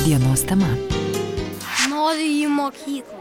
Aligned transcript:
Dienos 0.00 0.46
tema. 0.48 0.68
Noriu 1.90 2.28
į 2.32 2.46
mokyklą. 2.48 3.19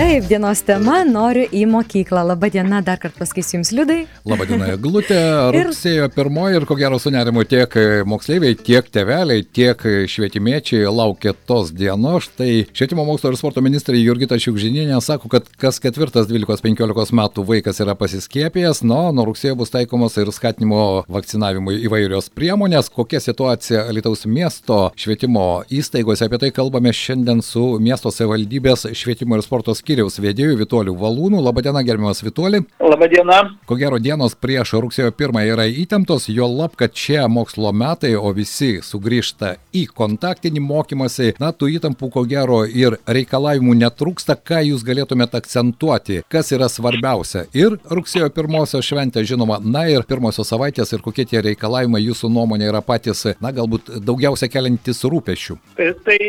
Taip, 0.00 0.24
dienos 0.30 0.62
tema- 0.64 1.02
noriu 1.18 1.42
į 1.52 1.66
mokyklą. 1.68 2.22
Labadiena, 2.24 2.78
dar 2.80 2.96
kartą 2.96 3.20
pasakysiu 3.20 3.58
Jums 3.58 3.70
liudai. 3.76 4.06
Labadiena, 4.24 4.78
Glutė. 4.80 5.18
Rugsėjo 5.52 6.06
pirmoji 6.14 6.56
ir 6.56 6.64
ko 6.64 6.74
gero 6.74 6.96
su 6.98 7.10
nerimu 7.12 7.44
tiek 7.44 7.68
moksleiviai, 8.08 8.56
tiek 8.56 8.88
teveliai, 8.88 9.44
tiek 9.44 9.76
švietimiečiai 10.08 10.88
laukia 10.88 11.34
tos 11.34 11.68
dienos. 11.76 12.30
Štai 12.30 12.64
švietimo 12.72 13.04
mokslo 13.04 13.28
ir 13.28 13.36
sporto 13.36 13.60
ministrė 13.60 14.00
Jurgita 14.00 14.38
Šiukžininė 14.40 15.02
sako, 15.04 15.28
kad 15.28 15.44
kas 15.60 15.76
ketvirtas 15.84 16.30
12-15 16.32 17.12
metų 17.20 17.44
vaikas 17.44 17.82
yra 17.84 17.92
pasiskiepijęs, 17.92 18.80
no, 18.88 19.02
nuo 19.12 19.28
rugsėjo 19.28 19.58
bus 19.60 19.68
taikomos 19.68 20.16
ir 20.16 20.32
skatinimo 20.32 21.04
vakcinavimui 21.12 21.76
įvairios 21.84 22.32
priemonės. 22.32 22.88
Kokia 22.88 23.20
situacija 23.20 23.84
Alitaus 23.92 24.24
miesto 24.24 24.80
švietimo 24.96 25.66
įstaigose, 25.68 26.24
apie 26.24 26.40
tai 26.40 26.52
kalbame 26.56 26.88
šiandien 26.88 27.44
su 27.44 27.76
miesto 27.76 28.08
savivaldybės 28.08 28.88
švietimo 28.96 29.36
ir 29.36 29.44
sporto 29.44 29.76
skyriaus 29.90 30.20
vedėjų 30.22 30.54
Vitoliu 30.60 30.92
Valūnu. 30.94 31.40
Labadiena, 31.42 31.82
gerbiamas 31.82 32.22
Vitoli. 32.22 32.60
Labadiena. 32.78 33.56
Ko 33.66 33.74
gero 33.74 33.98
dienos 33.98 34.36
prieš 34.38 34.76
rugsėjo 34.78 35.10
1 35.10 35.40
yra 35.50 35.64
įtemptos, 35.66 36.28
jo 36.30 36.46
lab, 36.46 36.76
kad 36.78 36.94
šie 36.94 37.24
mokslo 37.26 37.72
metai, 37.74 38.12
o 38.14 38.30
visi 38.30 38.78
sugrįžta 38.86 39.56
į 39.74 39.88
kontaktinį 39.90 40.62
mokymąsi, 40.62 41.32
na, 41.42 41.50
tų 41.50 41.72
įtampų 41.74 42.10
ko 42.14 42.22
gero 42.30 42.60
ir 42.66 43.00
reikalavimų 43.06 43.74
netrūksta, 43.80 44.36
ką 44.38 44.60
jūs 44.68 44.84
galėtumėte 44.86 45.40
akcentuoti, 45.40 46.20
kas 46.30 46.52
yra 46.54 46.70
svarbiausia. 46.70 47.48
Ir 47.56 47.74
rugsėjo 47.90 48.30
pirmosios 48.36 48.86
šventė, 48.86 49.26
žinoma, 49.26 49.58
na 49.58 49.88
ir 49.90 50.06
pirmosios 50.06 50.52
savaitės 50.54 50.94
ir 50.94 51.02
kokie 51.02 51.26
tie 51.26 51.42
reikalavimai 51.50 52.04
jūsų 52.04 52.30
nuomonė 52.30 52.70
yra 52.70 52.84
patys, 52.86 53.24
na, 53.42 53.50
galbūt 53.56 53.90
daugiausia 54.06 54.46
keliantis 54.52 55.02
rūpešių. 55.02 55.58
Tai, 55.80 55.90
tai 56.06 56.20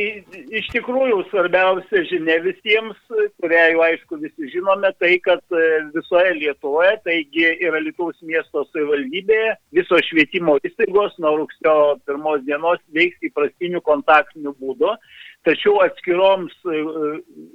iš 0.49 0.73
tikrųjų 0.73 1.21
svarbiausia 1.29 2.05
žinia 2.09 2.41
visiems, 2.41 2.97
kurią 3.51 3.71
jau 3.73 3.81
aišku 3.83 4.17
visi 4.21 4.49
žinome, 4.53 4.91
tai 4.99 5.17
kad 5.19 5.41
e, 5.51 5.63
visoje 5.95 6.33
Lietuvoje, 6.37 6.93
taigi 7.03 7.49
ir 7.59 7.75
Lietuvos 7.83 8.15
miesto 8.23 8.63
savivaldybėje, 8.69 9.55
visos 9.75 10.05
švietimo 10.07 10.55
įstaigos 10.63 11.17
nuo 11.19 11.35
rugsėjo 11.41 11.97
pirmos 12.07 12.45
dienos 12.47 12.79
veiks 12.95 13.19
įprastinių 13.27 13.81
kontaktinių 13.83 14.55
būdų. 14.55 14.93
Tačiau 15.43 15.81
atskiroms 15.83 16.53
e, 16.63 16.83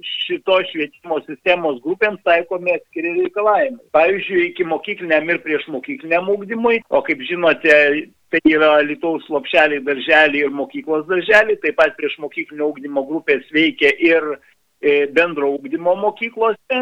šito 0.05 0.59
švietimo 0.69 1.17
sistemos 1.25 1.79
grupėms 1.81 2.21
taikomi 2.27 2.75
atskiri 2.75 3.15
reikalavimai. 3.23 3.81
Pavyzdžiui, 3.95 4.51
iki 4.51 4.67
mokykliniam 4.67 5.31
ir 5.31 5.41
prieš 5.41 5.65
mokykliniam 5.73 6.29
ūkdymui, 6.35 6.83
o 6.93 7.01
kaip 7.07 7.23
žinote, 7.25 7.79
tai 8.27 8.43
yra 8.51 8.75
Lietuvos 8.83 9.25
lopšeliai, 9.31 9.81
darželiai 9.87 10.45
ir 10.45 10.53
mokyklos 10.53 11.07
darželiai, 11.09 11.57
taip 11.63 11.79
pat 11.79 11.97
prieš 11.97 12.19
mokyklinio 12.21 12.69
ūkdymo 12.73 13.05
grupės 13.07 13.47
veikia 13.55 13.95
ir 14.03 14.35
bendro 15.13 15.49
ūkdymo 15.57 15.95
mokyklose. 16.01 16.81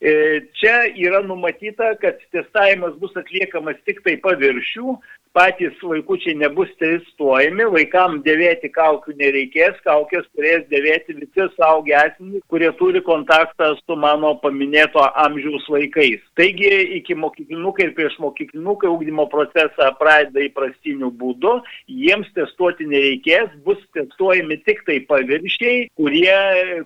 E, 0.00 0.40
čia 0.56 0.86
yra 0.96 1.20
numatyta, 1.20 1.92
kad 2.00 2.16
testavimas 2.32 2.94
bus 3.02 3.12
atliekamas 3.20 3.76
tik 3.84 3.98
tai 4.00 4.14
paviršių, 4.24 4.94
patys 5.36 5.76
vaikučiai 5.84 6.34
nebus 6.40 6.70
testuojami, 6.80 7.66
vaikams 7.74 8.24
dėvėti 8.24 8.70
kaukių 8.74 9.14
nereikės, 9.20 9.76
kaukės 9.84 10.24
turės 10.32 10.64
dėvėti 10.72 11.18
visi 11.20 11.46
saugi 11.54 11.94
asmenys, 11.94 12.42
kurie 12.50 12.70
turi 12.80 13.02
kontaktą 13.06 13.74
su 13.78 13.96
mano 14.00 14.32
paminėto 14.42 15.04
amžiaus 15.22 15.68
vaikais. 15.70 16.24
Taigi 16.40 16.72
iki 16.96 17.14
mokyklinukai 17.14 17.90
ir 17.90 17.92
prieš 17.98 18.16
mokyklinukai 18.24 18.90
ūkdymo 18.90 19.28
procesą 19.30 19.92
pradeda 20.00 20.42
įprastiniu 20.48 21.12
būdu, 21.20 21.60
jiems 21.86 22.32
testuoti 22.34 22.88
nereikės, 22.90 23.52
bus 23.68 23.78
testuojami 23.94 24.58
tik 24.64 24.82
tai 24.88 24.98
paviršiai, 25.12 25.86
kurie, 26.00 26.34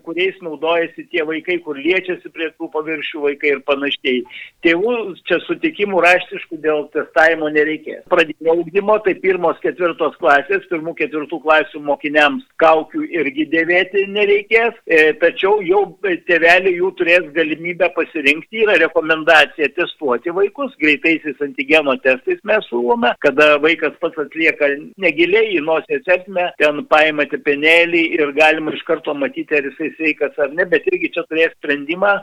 kuriais 0.05 0.37
naudojasi 0.45 1.06
tie 1.15 1.25
vaikai, 1.25 1.61
kur 1.65 1.78
liečiasi 1.81 2.34
prie 2.34 2.51
tų 2.59 2.69
paviršių 2.75 3.03
vaikai 3.12 3.54
ir 3.54 3.60
panašiai. 3.69 4.22
Tėvų 4.65 4.94
čia 5.28 5.38
sutikimų 5.44 6.00
raštiškų 6.04 6.59
dėl 6.65 6.87
testavimo 6.94 7.50
nereikės. 7.53 8.04
Pradinio 8.09 8.56
ugdymo, 8.62 8.97
tai 9.04 9.15
pirmos 9.20 9.59
ketvirtos 9.62 10.16
klasės, 10.20 10.65
pirmų 10.70 10.94
ketvirtų 11.00 11.41
klasių 11.44 11.82
mokiniams 11.84 12.47
kaukių 12.62 13.04
irgi 13.12 13.44
dėvėti 13.53 14.06
nereikės, 14.14 14.78
e, 14.88 15.12
tačiau 15.20 15.59
jau 15.64 15.82
tėveliai 16.04 16.76
jų 16.78 16.91
turės 16.98 17.28
galimybę 17.37 17.91
pasirinkti, 17.97 18.64
yra 18.64 18.78
rekomendacija 18.81 19.69
testuoti 19.76 20.32
vaikus, 20.34 20.72
greitaisiais 20.81 21.41
antigeno 21.44 21.97
testais 22.04 22.41
mes 22.48 22.64
siūlome, 22.70 23.12
kada 23.25 23.59
vaikas 23.62 23.97
pats 24.00 24.19
atlieka 24.25 24.70
negiliai 25.00 25.54
į 25.59 25.62
nosės 25.66 26.09
esmę, 26.16 26.48
ten 26.60 26.82
paima 26.91 27.26
tepenėlį 27.31 28.04
ir 28.19 28.32
galima 28.37 28.75
iš 28.75 28.84
karto 28.88 29.14
matyti, 29.19 29.59
ar 29.59 29.69
jisai 29.69 29.93
sveikas 29.98 30.41
ar 30.41 30.53
ne, 30.56 30.66
bet 30.70 30.87
irgi 30.91 31.12
čia 31.14 31.26
turės 31.28 31.54
sprendimą, 31.59 32.16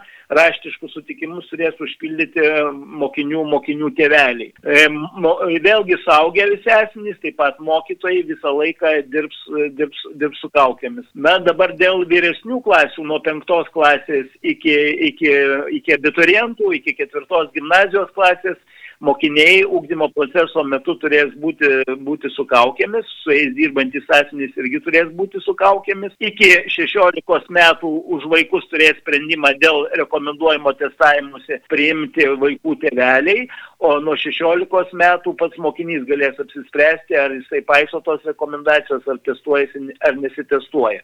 raštiškus 0.72 0.94
sutikimus 0.96 1.48
turės 1.52 1.76
užpildyti 1.82 2.42
mokinių, 3.02 3.44
mokinių 3.52 3.92
tėveliai. 3.98 4.52
E, 4.64 4.88
vėlgi 5.64 5.98
suaugę 6.04 6.48
visi 6.52 6.72
asmenys, 6.72 7.20
taip 7.22 7.38
pat 7.38 7.59
mokytojai 7.59 8.24
visą 8.28 8.54
laiką 8.56 8.94
dirbs, 9.12 9.38
dirbs, 9.78 9.98
dirbs 10.16 10.40
su 10.42 10.50
kaukėmis. 10.50 11.06
Na 11.16 11.40
dabar 11.40 11.74
dėl 11.76 12.06
vyresnių 12.08 12.62
klasių, 12.64 13.06
nuo 13.06 13.20
penktos 13.20 13.68
klasės 13.74 14.28
iki, 14.42 14.76
iki, 15.12 15.32
iki 15.78 15.98
abiturientų, 15.98 16.74
iki 16.80 16.96
ketvirtos 16.96 17.52
gimnazijos 17.53 18.12
klasės, 18.16 18.58
mokiniai 19.02 19.64
ūkdymo 19.66 20.08
proceso 20.16 20.64
metu 20.68 20.96
turės 21.02 21.34
būti, 21.42 21.70
būti 22.06 22.30
su 22.36 22.46
kaukėmis, 22.50 23.08
su 23.24 23.34
jais 23.34 23.54
dirbantis 23.58 24.06
asmenys 24.18 24.54
irgi 24.62 24.82
turės 24.86 25.10
būti 25.18 25.42
su 25.46 25.56
kaukėmis. 25.58 26.14
Iki 26.22 26.52
16 26.76 27.52
metų 27.58 27.92
už 28.16 28.28
vaikus 28.32 28.68
turės 28.72 29.00
sprendimą 29.02 29.56
dėl 29.62 29.88
rekomenduojamo 30.04 30.76
testavimuose 30.80 31.62
priimti 31.72 32.30
vaikų 32.46 32.78
tėveliai, 32.86 33.48
o 33.81 33.96
nuo 34.03 34.16
16 34.19 34.96
metų 35.02 35.34
pats 35.40 35.58
mokinys 35.66 36.06
galės 36.09 36.40
apsispręsti, 36.44 37.18
ar 37.18 37.34
jisai 37.36 37.64
paiso 37.68 38.02
tos 38.06 38.24
rekomendacijos, 38.30 39.08
ar 39.09 39.19
testuojasi, 39.25 39.84
ar 40.08 40.18
nesitestuoja. 40.22 41.02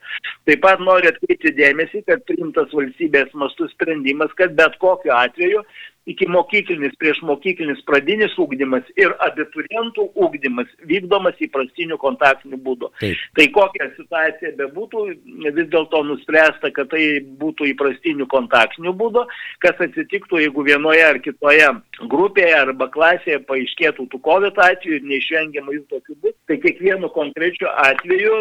Taip 0.47 0.63
pat 0.63 0.81
noriu 0.85 1.11
atkreipti 1.11 1.55
dėmesį, 1.57 2.05
kad 2.07 2.25
priimtas 2.29 2.73
valstybės 2.77 3.33
mastų 3.33 3.71
sprendimas, 3.73 4.33
kad 4.37 4.55
bet 4.59 4.77
kokiu 4.83 5.15
atveju 5.17 5.65
iki 6.07 6.27
mokyklinis, 6.31 6.95
prieš 6.99 7.19
mokyklinis 7.27 7.81
pradinis 7.87 8.35
ūkdymas 8.39 8.87
ir 8.99 9.11
abiturientų 9.25 10.07
ūkdymas 10.23 10.69
vykdomas 10.87 11.39
įprastiniu 11.43 11.97
kontaktiniu 11.99 12.59
būdu. 12.63 12.89
Taip. 13.01 13.23
Tai 13.35 13.47
kokia 13.57 13.89
situacija 13.97 14.53
bebūtų, 14.61 15.03
vis 15.43 15.67
dėlto 15.73 16.01
nuspręsta, 16.07 16.71
kad 16.75 16.91
tai 16.93 17.03
būtų 17.41 17.67
įprastiniu 17.73 18.29
kontaktiniu 18.31 18.95
būdu, 18.97 19.25
kas 19.63 19.83
atsitiktų, 19.83 20.41
jeigu 20.45 20.63
vienoje 20.69 21.03
ar 21.09 21.19
kitoje 21.23 21.73
grupėje 22.07 22.55
arba 22.67 22.89
klasėje 22.93 23.39
paaiškėtų 23.49 24.07
tų 24.11 24.19
COVID 24.27 24.59
atvejų 24.67 24.99
ir 24.99 25.07
neišvengiamai 25.11 25.77
jų 25.77 25.83
tokių 25.93 26.17
bus, 26.23 26.35
tai 26.49 26.57
kiekvienu 26.63 27.09
konkrečiu 27.15 27.69
atveju 27.83 28.37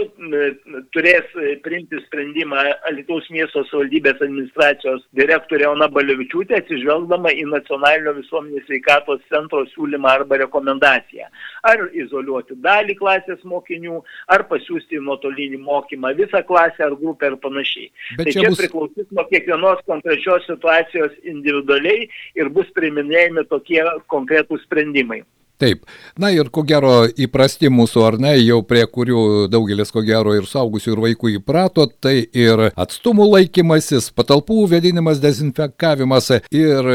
turės 0.95 1.37
priimti 1.65 2.01
sprendimą 2.07 2.65
Alitaus 2.91 3.29
miesto 3.35 3.65
savivaldybės 3.71 4.23
administracijos 4.25 5.05
direktorė 5.17 5.69
Ona 5.73 5.89
Balevičiūtė 5.93 6.61
atsižvelgdama 6.61 7.33
į 7.37 7.47
nacionalinio 7.53 8.17
visuomenės 8.21 8.67
sveikatos 8.69 9.25
centro 9.33 9.65
siūlymą 9.73 10.13
arba 10.21 10.41
rekomendaciją. 10.45 11.29
Ar 11.67 11.87
izoliuoti 11.95 12.59
dalį 12.63 12.97
klasės 13.01 13.43
mokinių, 13.49 14.01
ar 14.33 14.47
pasiūsti 14.51 15.01
nuotolinį 15.03 15.61
mokymą 15.63 16.15
visą 16.19 16.43
klasę 16.47 16.87
ar 16.87 16.97
grupę 16.99 17.33
ir 17.33 17.39
panašiai. 17.43 17.91
Bet 18.19 18.29
tai 18.29 18.35
čia, 18.35 18.45
čia 18.45 18.53
bus... 18.53 18.61
priklausys 18.63 19.11
nuo 19.11 19.27
kiekvienos 19.31 19.83
konkrečios 19.91 20.47
situacijos 20.49 21.15
individualiai 21.25 22.09
ir 22.39 22.53
bus 22.55 22.71
priminėjami 22.77 23.47
tokie 23.51 23.83
konkretūs 24.17 24.65
sprendimai. 24.67 25.23
Taip, 25.57 25.87
na 26.21 26.29
ir 26.35 26.51
ko 26.53 26.61
gero 26.69 27.07
įprasti 27.09 27.71
mūsų 27.73 28.03
ar 28.05 28.17
ne, 28.21 28.35
jau 28.43 28.59
prie 28.69 28.83
kurių 28.93 29.21
daugelis 29.49 29.89
ko 29.89 30.03
gero 30.05 30.35
ir 30.37 30.45
saugusių 30.45 30.91
ir 30.93 31.01
vaikų 31.01 31.31
įprato, 31.39 31.87
tai 31.89 32.27
ir 32.37 32.61
atstumų 32.77 33.25
laikymasis, 33.31 34.11
patalpų 34.13 34.67
vėdinimas, 34.75 35.23
dezinfekavimas 35.23 36.29
ir 36.53 36.91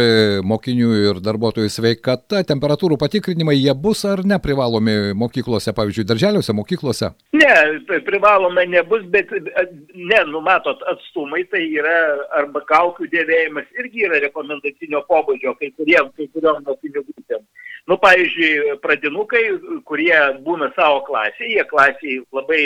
mokinių 0.46 0.92
ir 1.08 1.22
darbuotojų 1.26 1.72
sveikata, 1.74 2.44
temperatūrų 2.52 3.00
patikrinimai, 3.02 3.56
jie 3.58 3.74
bus 3.74 4.04
ar 4.06 4.22
neprivalomi 4.30 5.16
mokyklose, 5.18 5.74
pavyzdžiui, 5.74 6.06
darželiuose, 6.14 6.54
mokyklose? 6.54 7.10
Ne, 7.34 7.50
privalome 8.06 8.68
nebus, 8.70 9.10
bet 9.10 9.34
ne, 9.34 10.22
numatot, 10.30 10.86
atstumai 10.94 11.48
tai 11.50 11.64
yra 11.66 11.98
arba 12.44 12.62
kaukių 12.70 13.10
dėvėjimas 13.10 13.74
irgi 13.82 14.06
yra 14.06 14.22
rekomendacinio 14.28 15.02
pobūdžio 15.10 15.58
kai 15.58 15.74
kuriem, 15.74 16.14
kai 16.14 16.30
kuriom 16.30 16.62
mokinių 16.70 17.08
grupėm. 17.10 17.42
Nu, 17.90 17.98
pavyzdžiui, 17.98 18.76
pradinukai, 18.84 19.42
kurie 19.90 20.14
būna 20.46 20.68
savo 20.76 21.00
klasėje, 21.08 21.56
jie 21.56 21.64
klasiai 21.72 22.18
labai 22.38 22.62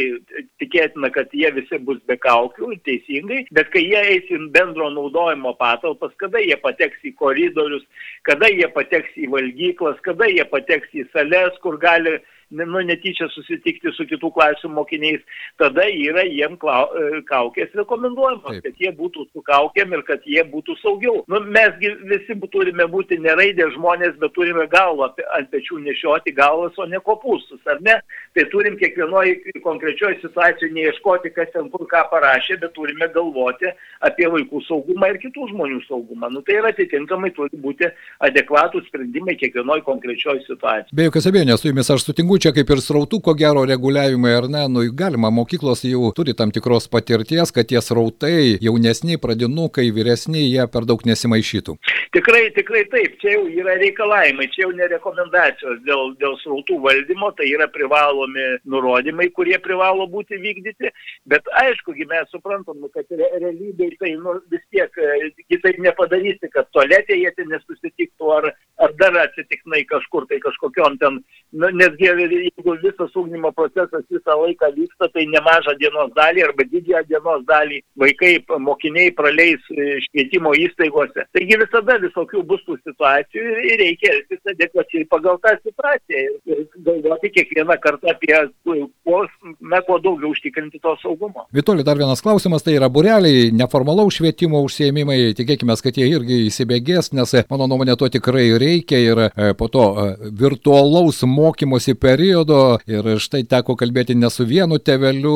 tikėtina, 0.59 1.09
kad 1.15 1.31
jie 1.31 1.51
visi 1.55 1.79
bus 1.87 2.01
be 2.09 2.17
kaukių, 2.19 2.73
teisingai, 2.87 3.45
bet 3.55 3.71
kai 3.71 3.85
jie 3.85 4.01
eis 4.15 4.27
į 4.35 4.41
bendro 4.55 4.89
naudojimo 4.91 5.55
patalpas, 5.61 6.11
kada 6.19 6.43
jie 6.43 6.57
pateks 6.59 6.99
į 7.07 7.13
koridorius, 7.21 7.87
kada 8.27 8.51
jie 8.51 8.67
pateks 8.75 9.15
į 9.15 9.31
valgyklas, 9.31 10.01
kada 10.03 10.27
jie 10.27 10.43
pateks 10.51 10.91
į 10.91 11.07
sales, 11.13 11.55
kur 11.63 11.79
gali 11.79 12.17
nu, 12.49 12.81
netyčia 12.85 13.27
susitikti 13.33 13.91
su 13.95 14.05
kitų 14.09 14.31
klasių 14.35 14.69
mokiniais, 14.73 15.23
tada 15.61 15.87
yra 15.89 16.25
jiem 16.27 16.57
e, 16.57 17.21
kaukės 17.29 17.73
rekomenduojamos, 17.77 18.45
Taip. 18.45 18.63
kad 18.67 18.81
jie 18.81 18.91
būtų 18.95 19.25
su 19.31 19.43
kaukėm 19.45 19.95
ir 19.97 20.03
kad 20.07 20.25
jie 20.29 20.43
būtų 20.51 20.77
saugiau. 20.81 21.23
Nu, 21.31 21.41
mesgi 21.41 21.91
visi 22.09 22.37
turime 22.53 22.87
būti 22.91 23.17
neraidė 23.21 23.71
žmonės, 23.75 24.17
bet 24.21 24.35
turime 24.37 24.67
galvą 24.71 25.11
ant 25.37 25.49
pečių 25.51 25.81
nešioti 25.85 26.35
galvas, 26.35 26.77
o 26.77 26.85
ne 26.85 27.01
kopūstus, 27.03 27.61
ar 27.65 27.81
ne? 27.81 27.97
Tai 28.35 28.45
turim 28.51 28.77
kiekvienoje 28.77 29.55
konkrečioje 29.63 30.19
situacijoje 30.21 30.73
neieškoti, 30.75 31.33
kas 31.35 31.51
ten 31.53 31.69
kur 31.73 31.87
ką 31.89 32.05
parašė, 32.11 32.59
bet 32.61 32.75
turime 32.77 33.07
galvoti 33.13 33.71
apie 34.05 34.27
vaikų 34.31 34.61
saugumą 34.67 35.09
ir 35.13 35.21
kitų 35.23 35.49
žmonių 35.53 35.81
saugumą. 35.87 36.29
Nu, 36.33 36.43
tai 36.45 36.59
yra 36.59 36.73
atitinkamai 36.73 37.31
turi 37.35 37.57
būti 37.61 37.89
adekvatų 38.27 38.83
sprendimai 38.89 39.37
kiekvienoje 39.39 39.85
konkrečioje 39.87 40.45
situacijoje. 40.45 40.95
Be 40.95 41.07
jokios 41.07 41.29
abejonės, 41.31 41.63
su 41.63 41.71
jumis 41.71 41.91
aš 41.93 42.07
sutinku, 42.07 42.34
čia 42.41 42.51
kaip 42.55 42.69
ir 42.73 42.81
srautų, 42.83 43.19
ko 43.25 43.33
gero, 43.37 43.65
reguliavimai 43.67 44.33
ar 44.37 44.47
ne, 44.51 44.63
nu 44.71 44.85
galima, 44.95 45.31
mokyklos 45.33 45.83
jau 45.87 46.11
turi 46.15 46.35
tam 46.37 46.53
tikros 46.55 46.87
patirties, 46.91 47.53
kad 47.55 47.69
tie 47.69 47.81
srautai 47.83 48.57
jaunesni, 48.63 49.19
pradinukai, 49.21 49.87
vyresni, 49.95 50.45
jie 50.47 50.65
per 50.71 50.87
daug 50.89 51.03
nesimaišytų. 51.07 51.77
Tikrai, 52.15 52.43
tikrai 52.55 52.85
taip, 52.91 53.17
čia 53.19 53.33
jau 53.35 53.45
yra 53.51 53.75
reikalavimai, 53.81 54.47
čia 54.53 54.65
jau 54.65 54.71
ne 54.77 54.87
rekomendacijos 54.93 55.81
dėl, 55.87 56.13
dėl 56.21 56.37
srautų 56.43 56.77
valdymo, 56.83 57.31
tai 57.35 57.49
yra 57.51 57.67
privalomi 57.71 58.45
nurodymai, 58.71 59.27
kurie 59.35 59.57
privalo 59.63 60.07
būti 60.11 60.39
vykdyti, 60.39 60.93
bet 61.31 61.49
aišku, 61.63 61.95
mes 62.07 62.31
suprantam, 62.31 62.79
nu, 62.79 62.89
kad 62.93 63.09
re, 63.11 63.27
realybėje 63.41 63.99
tai 63.99 64.13
nu, 64.19 64.37
vis 64.51 64.63
tiek 64.71 64.99
e, 65.01 65.31
kitaip 65.51 65.79
nepadarysi, 65.83 66.49
kad 66.53 66.69
tualetė 66.75 67.17
jie 67.19 67.31
ten 67.35 67.51
nesusitiktų 67.51 68.31
ar, 68.37 68.49
ar 68.83 68.95
dar 69.01 69.19
atsitiknai 69.25 69.83
kažkur 69.89 70.27
tai 70.29 70.39
kažkokiam 70.43 70.97
ten, 71.01 71.19
nu, 71.51 71.71
netgi 71.81 72.11
jeigu 72.31 72.75
visas 72.83 73.15
ūkdymo 73.15 73.51
procesas 73.55 74.05
visą 74.11 74.37
laiką 74.41 74.71
vyksta, 74.75 75.09
tai 75.13 75.25
nemažą 75.31 75.75
dienos 75.79 76.11
dalį 76.17 76.45
arba 76.47 76.65
didžiąją 76.71 77.03
dienos 77.09 77.45
dalį 77.49 77.81
vaikai, 78.01 78.33
mokiniai 78.65 79.13
praleis 79.15 79.61
e, 79.71 79.99
švietimo 80.07 80.53
įstaigose. 80.59 81.27
Taigi 81.35 81.59
visada 81.61 81.97
visokių 82.03 82.43
bus 82.47 82.63
tų 82.67 82.77
situacijų 82.81 83.55
ir 83.69 83.79
reikia 83.83 84.13
elgtis 84.15 84.53
adekvačiai 84.53 85.07
pagal 85.11 85.39
tą 85.43 85.55
situaciją 85.61 86.23
ir 86.51 86.63
galvoti 86.85 87.31
kiekvieną 87.35 87.77
kartą 87.83 88.13
apie 88.13 88.37
kuo, 88.65 89.21
na, 89.59 89.81
kuo 89.85 89.99
daugiau 90.03 90.31
užtikrinti 90.33 90.79
to 90.83 90.95
saugumo. 91.01 91.45
Vitoli, 91.55 91.85
dar 91.85 91.99
vienas 91.99 92.23
klausimas, 92.25 92.63
tai 92.65 92.77
yra 92.79 92.89
bureliai, 92.91 93.51
neformalaus 93.55 94.19
švietimo 94.19 94.61
užsiemimai, 94.65 95.33
tikėkime, 95.37 95.75
kad 95.85 95.97
jie 95.99 96.07
irgi 96.11 96.45
įsibėgės, 96.49 97.11
nes 97.15 97.35
mano 97.51 97.67
nuomonė 97.69 97.97
to 97.99 98.09
tikrai 98.13 98.47
reikia 98.61 98.99
ir 99.01 99.23
e, 99.27 99.51
po 99.57 99.69
to 99.71 99.85
e, 99.91 100.05
virtualaus 100.39 101.23
mokymosi 101.27 101.95
periodo 102.15 102.77
ir 102.87 103.07
štai 103.19 103.43
teko 103.49 103.75
kalbėti 103.75 104.15
ne 104.15 104.29
su 104.31 104.45
vienu 104.47 104.77
teveliu, 104.79 105.35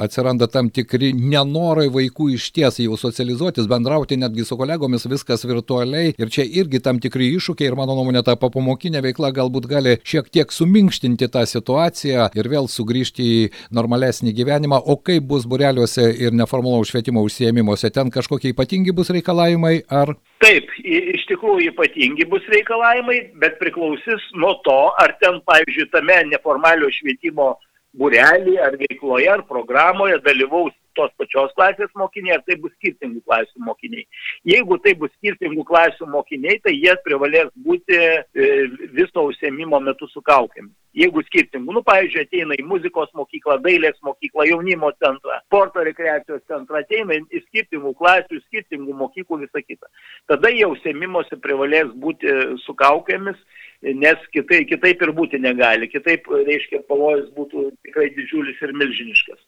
atsiranda 0.00 0.48
tam 0.48 0.70
tikri 0.72 1.10
nenorai 1.12 1.90
vaikų 1.92 2.30
iš 2.38 2.46
ties 2.56 2.80
jau 2.80 2.96
socializuotis, 3.00 3.68
bendrauti 3.68 4.16
netgi 4.20 4.46
su 4.48 4.56
kolegomis, 4.56 5.04
viskas 5.10 5.44
virtualiai 5.44 6.14
ir 6.16 6.32
čia 6.32 6.46
irgi 6.48 6.80
tam 6.84 7.00
tikri 7.02 7.28
iššūkiai 7.36 7.68
ir 7.68 7.76
mano 7.76 7.96
nuomonė 7.98 8.24
ta 8.24 8.38
papamokinė 8.40 9.02
veikla 9.04 9.34
galbūt 9.36 9.68
gali 9.68 9.98
šiek 10.00 10.30
tiek 10.32 10.54
suminkštinti 10.54 11.28
tą 11.34 11.44
situaciją 11.50 12.30
ir 12.38 12.48
vėl 12.48 12.70
sugrįžti 12.72 13.28
į 13.34 13.42
normalesnį 13.76 14.32
gyvenimą, 14.38 14.80
o 14.80 14.96
kaip 14.96 15.28
bus 15.28 15.44
bureliuose 15.50 16.08
ir 16.08 16.32
neformalaus 16.32 16.88
švietimo 16.92 17.24
užsiemimuose, 17.26 17.92
ten 17.92 18.12
kažkokie 18.14 18.54
ypatingi 18.54 18.96
bus 18.96 19.12
reikalavimai 19.12 19.82
ar 19.92 20.16
Taip, 20.44 20.68
iš 20.84 21.22
tikrųjų 21.30 21.70
ypatingi 21.70 22.26
bus 22.28 22.44
reikalavimai, 22.52 23.16
bet 23.40 23.54
priklausys 23.62 24.24
nuo 24.36 24.52
to, 24.66 24.80
ar 25.00 25.14
ten, 25.22 25.38
pavyzdžiui, 25.48 25.86
tame 25.94 26.18
neformalio 26.28 26.90
švietimo 26.92 27.54
burelį 27.96 28.58
ar 28.60 28.76
veikloje 28.76 29.30
ar 29.32 29.44
programoje 29.48 30.18
dalyvaus 30.26 30.74
tos 30.98 31.12
pačios 31.18 31.52
klasės 31.58 31.90
mokiniai, 31.98 32.38
ar 32.38 32.44
tai 32.46 32.56
bus 32.60 32.72
skirtingų 32.78 33.22
klasių 33.26 33.64
mokiniai. 33.66 34.06
Jeigu 34.48 34.78
tai 34.84 34.94
bus 35.00 35.12
skirtingų 35.18 35.64
klasių 35.68 36.08
mokiniai, 36.12 36.60
tai 36.64 36.74
jie 36.76 36.94
privalės 37.06 37.50
būti 37.66 37.98
e, 37.98 38.48
viso 38.96 39.26
užsiemimo 39.30 39.80
metu 39.84 40.08
su 40.10 40.22
kaukėmis. 40.24 40.72
Jeigu 40.94 41.24
skirtingų, 41.26 41.74
nu, 41.74 41.82
pavyzdžiui, 41.82 42.22
ateina 42.22 42.54
į 42.54 42.64
muzikos 42.70 43.10
mokyklą, 43.18 43.56
dailės 43.64 43.96
mokyklą, 44.06 44.44
jaunimo 44.46 44.92
centrą, 45.02 45.40
sporto 45.48 45.82
rekreacijos 45.82 46.44
centrą, 46.46 46.84
ateina 46.84 47.18
į 47.18 47.42
skirtingų 47.48 47.96
klasių, 47.98 48.38
skirtingų 48.44 48.94
mokyklų, 49.00 49.40
visą 49.42 49.64
kitą. 49.64 49.90
Tada 50.30 50.52
jie 50.54 50.68
užsiemimuose 50.70 51.40
privalės 51.42 51.90
būti 51.98 52.30
su 52.62 52.76
kaukėmis 52.78 53.42
nes 53.92 54.20
kitai, 54.32 54.64
kitaip 54.68 55.02
ir 55.02 55.12
būti 55.16 55.38
negali. 55.40 55.88
Kitaip, 55.92 56.28
reiškia, 56.30 56.84
pavojus 56.88 57.28
būtų 57.36 57.66
tikrai 57.84 58.08
didžiulis 58.16 58.60
ir 58.64 58.72
milžiniškas. 58.80 59.40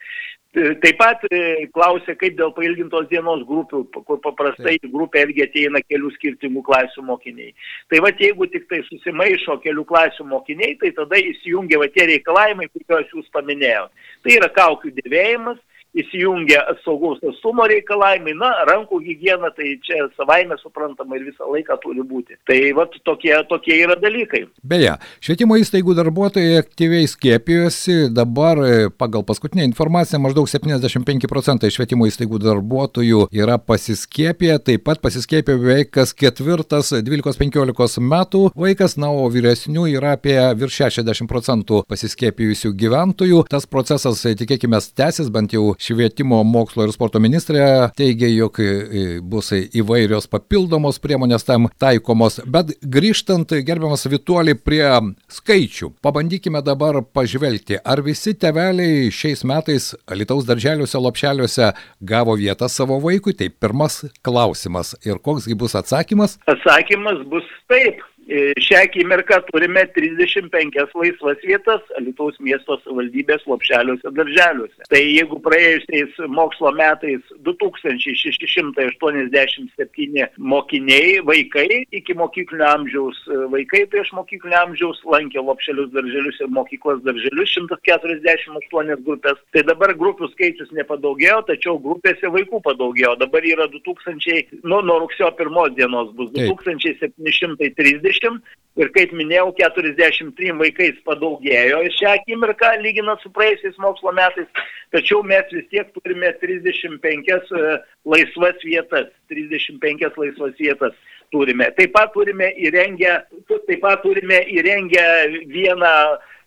Taip 0.56 0.97
pat 0.97 1.25
e, 1.29 1.67
klausė, 1.75 2.14
kaip 2.17 2.38
dėl 2.38 2.49
pailgintos 2.56 3.11
dienos 3.11 3.43
grupių, 3.44 3.82
kur 3.93 4.20
paprastai 4.25 4.79
Taip. 4.79 4.87
grupė 4.94 5.26
irgi 5.26 5.44
ateina 5.44 5.82
kelių 5.85 6.14
skirtingų 6.14 6.62
klasių 6.64 7.05
mokiniai. 7.05 7.53
Tai 7.93 8.00
va, 8.00 8.12
jeigu 8.17 8.49
tik 8.55 8.64
tai 8.70 8.81
susimaišo 8.87 9.58
kelių 9.61 9.85
klasių 9.91 10.25
mokiniai, 10.31 10.79
tai 10.81 10.94
tada 10.97 11.20
įsijungia 11.20 11.82
va 11.82 11.91
tie 11.93 12.08
reikalavimai, 12.08 12.70
kuriuos 12.73 13.12
jūs 13.12 13.29
paminėjote. 13.37 14.08
Tai 14.25 14.37
yra 14.38 14.49
kaukių 14.56 14.94
dėvėjimas, 15.03 15.61
įsijungia 16.00 16.62
saugaus 16.84 17.20
atstumo 17.25 17.66
reikalavimai, 17.70 18.34
na, 18.38 18.50
rankų 18.69 19.00
hygiena, 19.04 19.50
tai 19.56 19.76
čia 19.87 20.06
savaime 20.19 20.58
suprantama 20.60 21.19
ir 21.19 21.26
visą 21.31 21.48
laiką 21.50 21.78
turi 21.82 22.04
būti. 22.06 22.37
Tai 22.48 22.58
vat 22.78 22.94
tokie, 23.06 23.32
tokie 23.50 23.78
yra 23.84 23.96
dalykai. 24.00 24.44
Beje, 24.66 24.96
švietimo 25.25 25.58
įstaigų 25.60 25.96
darbuotojai 25.98 26.60
aktyviai 26.60 27.08
skėpijosi, 27.10 27.98
dabar 28.14 28.60
e, 28.64 28.72
pagal 28.90 29.25
paskutinę 29.26 29.66
informaciją 29.69 30.20
maždaug 30.25 30.50
75 30.50 31.28
procentai 31.31 31.72
švietimo 31.75 32.08
įstaigų 32.10 32.40
darbuotojų 32.44 33.26
yra 33.34 33.58
pasiskėpę, 33.62 34.56
taip 34.66 34.87
pat 34.87 35.02
pasiskėpė 35.04 35.56
beveik 35.56 35.92
kas 35.96 36.12
ketvirtas 36.16 36.92
12-15 37.06 38.02
metų 38.04 38.42
vaikas, 38.56 38.96
na, 39.00 39.10
o 39.10 39.28
vyresnių 39.32 39.87
yra 39.96 40.16
apie 40.16 40.37
virš 40.58 40.82
60 40.84 41.31
procentų 41.31 41.82
pasiskėpijusių 41.90 42.72
gyventojų. 42.76 43.44
Tas 43.50 43.69
procesas, 43.70 44.25
e, 44.28 44.34
tikėkime, 44.38 44.81
tęsis 44.96 45.31
bent 45.32 45.54
jau 45.56 45.75
švietimo, 45.87 46.43
mokslo 46.47 46.87
ir 46.87 46.93
sporto 46.94 47.21
ministrė 47.23 47.67
teigia, 47.97 48.29
jog 48.33 48.59
e, 48.62 49.06
bus 49.23 49.53
įvairios 49.55 50.29
papildomos 50.33 50.99
priemonės 51.03 51.47
tam 51.47 51.69
taikomos. 51.81 52.41
Bet 52.47 52.75
grįžtant, 52.83 53.55
gerbiamas 53.67 54.06
Vituoli, 54.11 54.56
prie 54.59 54.85
skaičių, 55.33 55.93
pabandykime 56.05 56.62
dabar 56.67 57.00
pažvelgti, 57.17 57.81
ar 57.85 58.03
visi 58.06 58.35
teveliai 58.38 59.11
šiais 59.15 59.44
metais 59.49 59.93
Lietuvos 60.17 60.47
darželiuose, 60.49 60.99
lopšeliuose 61.02 61.71
gavo 62.00 62.37
vietą 62.38 62.69
savo 62.73 62.99
vaikui. 63.02 63.37
Tai 63.37 63.50
pirmas 63.52 64.02
klausimas. 64.25 64.95
Ir 65.07 65.21
koksgi 65.23 65.57
bus 65.59 65.76
atsakymas? 65.78 66.38
Atsakymas 66.50 67.23
bus 67.31 67.49
taip. 67.71 68.02
E, 68.28 68.52
šią 68.59 68.76
akimirką 68.83 69.35
turime 69.52 69.87
35 69.95 70.95
laisvas 70.95 71.38
vietas 71.47 71.80
Lietuvos 72.02 72.35
miesto 72.42 72.75
savivaldybės 72.83 73.47
lopšeliuose 73.47 74.11
darželiuose. 74.16 74.83
Tai 74.90 74.99
jeigu 74.99 75.38
praėjusiais 75.45 76.11
mokslo 76.35 76.73
metais 76.75 77.23
2687 77.47 80.26
mokiniai, 80.52 81.23
vaikai 81.28 81.85
iki 81.95 82.12
mokyklinio 82.18 82.66
amžiaus, 82.73 83.16
e, 83.30 83.33
vaikai 83.54 83.83
prieš 83.92 84.09
mokyklinio 84.18 84.59
amžiaus 84.64 84.99
lankė 85.06 85.38
lopšelius 85.47 85.88
darželius 85.95 86.37
ir 86.42 86.50
mokyklos 86.59 86.99
darželius 87.06 87.54
148 87.54 89.06
grupės. 89.06 89.38
Tai 89.54 89.62
dabar 89.71 89.90
grupių 89.95 90.26
skaičius 90.35 90.75
nepadaugėjo, 90.75 91.47
tačiau 91.52 91.75
grupėse 91.78 92.26
vaikų 92.35 92.59
padaugėjo. 92.66 93.14
Dabar 93.23 93.42
yra 93.47 93.71
2000, 93.71 94.59
nu, 94.66 94.83
nuo 94.83 94.99
rugsėjo 95.06 95.30
pirmos 95.38 95.71
dienos 95.78 96.11
bus 96.18 96.35
2730 96.35 98.15
20 98.20 98.40
ir 98.76 98.90
kaip 98.92 99.12
minėjau, 99.16 99.50
43 99.56 100.52
vaikais 100.61 101.00
padaugėjo 101.08 101.80
šią 101.96 102.12
akimirką, 102.18 102.75
lyginant 102.85 103.23
su 103.23 103.32
praeisiais 103.32 103.76
mokslo 103.82 104.12
metais, 104.16 104.49
tačiau 104.94 105.23
mes 105.26 105.49
vis 105.52 105.66
tiek 105.73 105.90
turime 105.96 106.32
35 106.42 107.32
e, 107.32 107.76
laisvas 108.12 108.64
vietas, 108.64 109.08
35 109.32 110.20
laisvas 110.20 110.56
vietas 110.61 110.96
turime. 111.32 111.70
Taip 111.78 111.94
pat 111.96 112.12
turime 112.14 112.52
įrengę, 112.61 113.18
taip 113.49 113.80
pat 113.82 114.04
turime 114.04 114.42
įrengę 114.52 115.06
vieną 115.50 115.94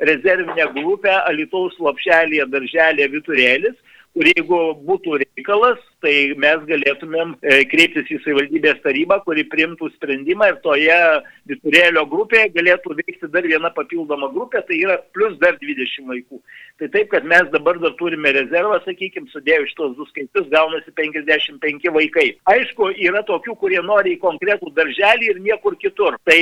rezervinę 0.05 0.69
grupę 0.77 1.17
Alitaus 1.25 1.75
lopšelėje, 1.81 2.45
darželėje 2.53 3.09
Viturėlis, 3.17 3.79
kur 4.13 4.29
jeigu 4.29 4.61
būtų 4.85 5.19
reikalas, 5.25 5.81
tai 6.03 6.13
mes 6.39 6.63
galėtumėm 6.69 7.35
e, 7.41 7.59
kreiptis 7.71 8.09
į 8.11 8.19
savivaldybės 8.23 8.81
tarybą, 8.85 9.19
kuri 9.25 9.45
priimtų 9.51 9.91
sprendimą 9.95 10.51
ir 10.53 10.59
toje 10.63 10.99
viturėlio 11.49 12.05
grupėje 12.09 12.51
galėtų 12.55 12.95
veikti 13.01 13.29
dar 13.33 13.47
viena 13.47 13.71
papildoma 13.75 14.31
grupė, 14.33 14.63
tai 14.67 14.79
yra 14.79 14.99
plus 15.15 15.37
dar 15.43 15.57
20 15.61 16.09
vaikų. 16.09 16.41
Tai 16.79 16.87
taip, 16.93 17.09
kad 17.11 17.25
mes 17.27 17.49
dabar 17.51 17.75
dar 17.83 17.91
turime 17.99 18.31
rezervą, 18.31 18.77
sakykime, 18.85 19.27
sudėjus 19.33 19.73
šitos 19.73 19.97
du 19.97 20.05
skaičius, 20.07 20.47
gaunasi 20.53 20.93
55 20.95 21.89
vaikai. 21.91 22.27
Aišku, 22.53 22.93
yra 23.03 23.19
tokių, 23.27 23.55
kurie 23.59 23.81
nori 23.83 24.15
į 24.15 24.21
konkretų 24.21 24.71
darželį 24.77 25.33
ir 25.33 25.41
niekur 25.43 25.75
kitur. 25.81 26.15
Tai 26.23 26.37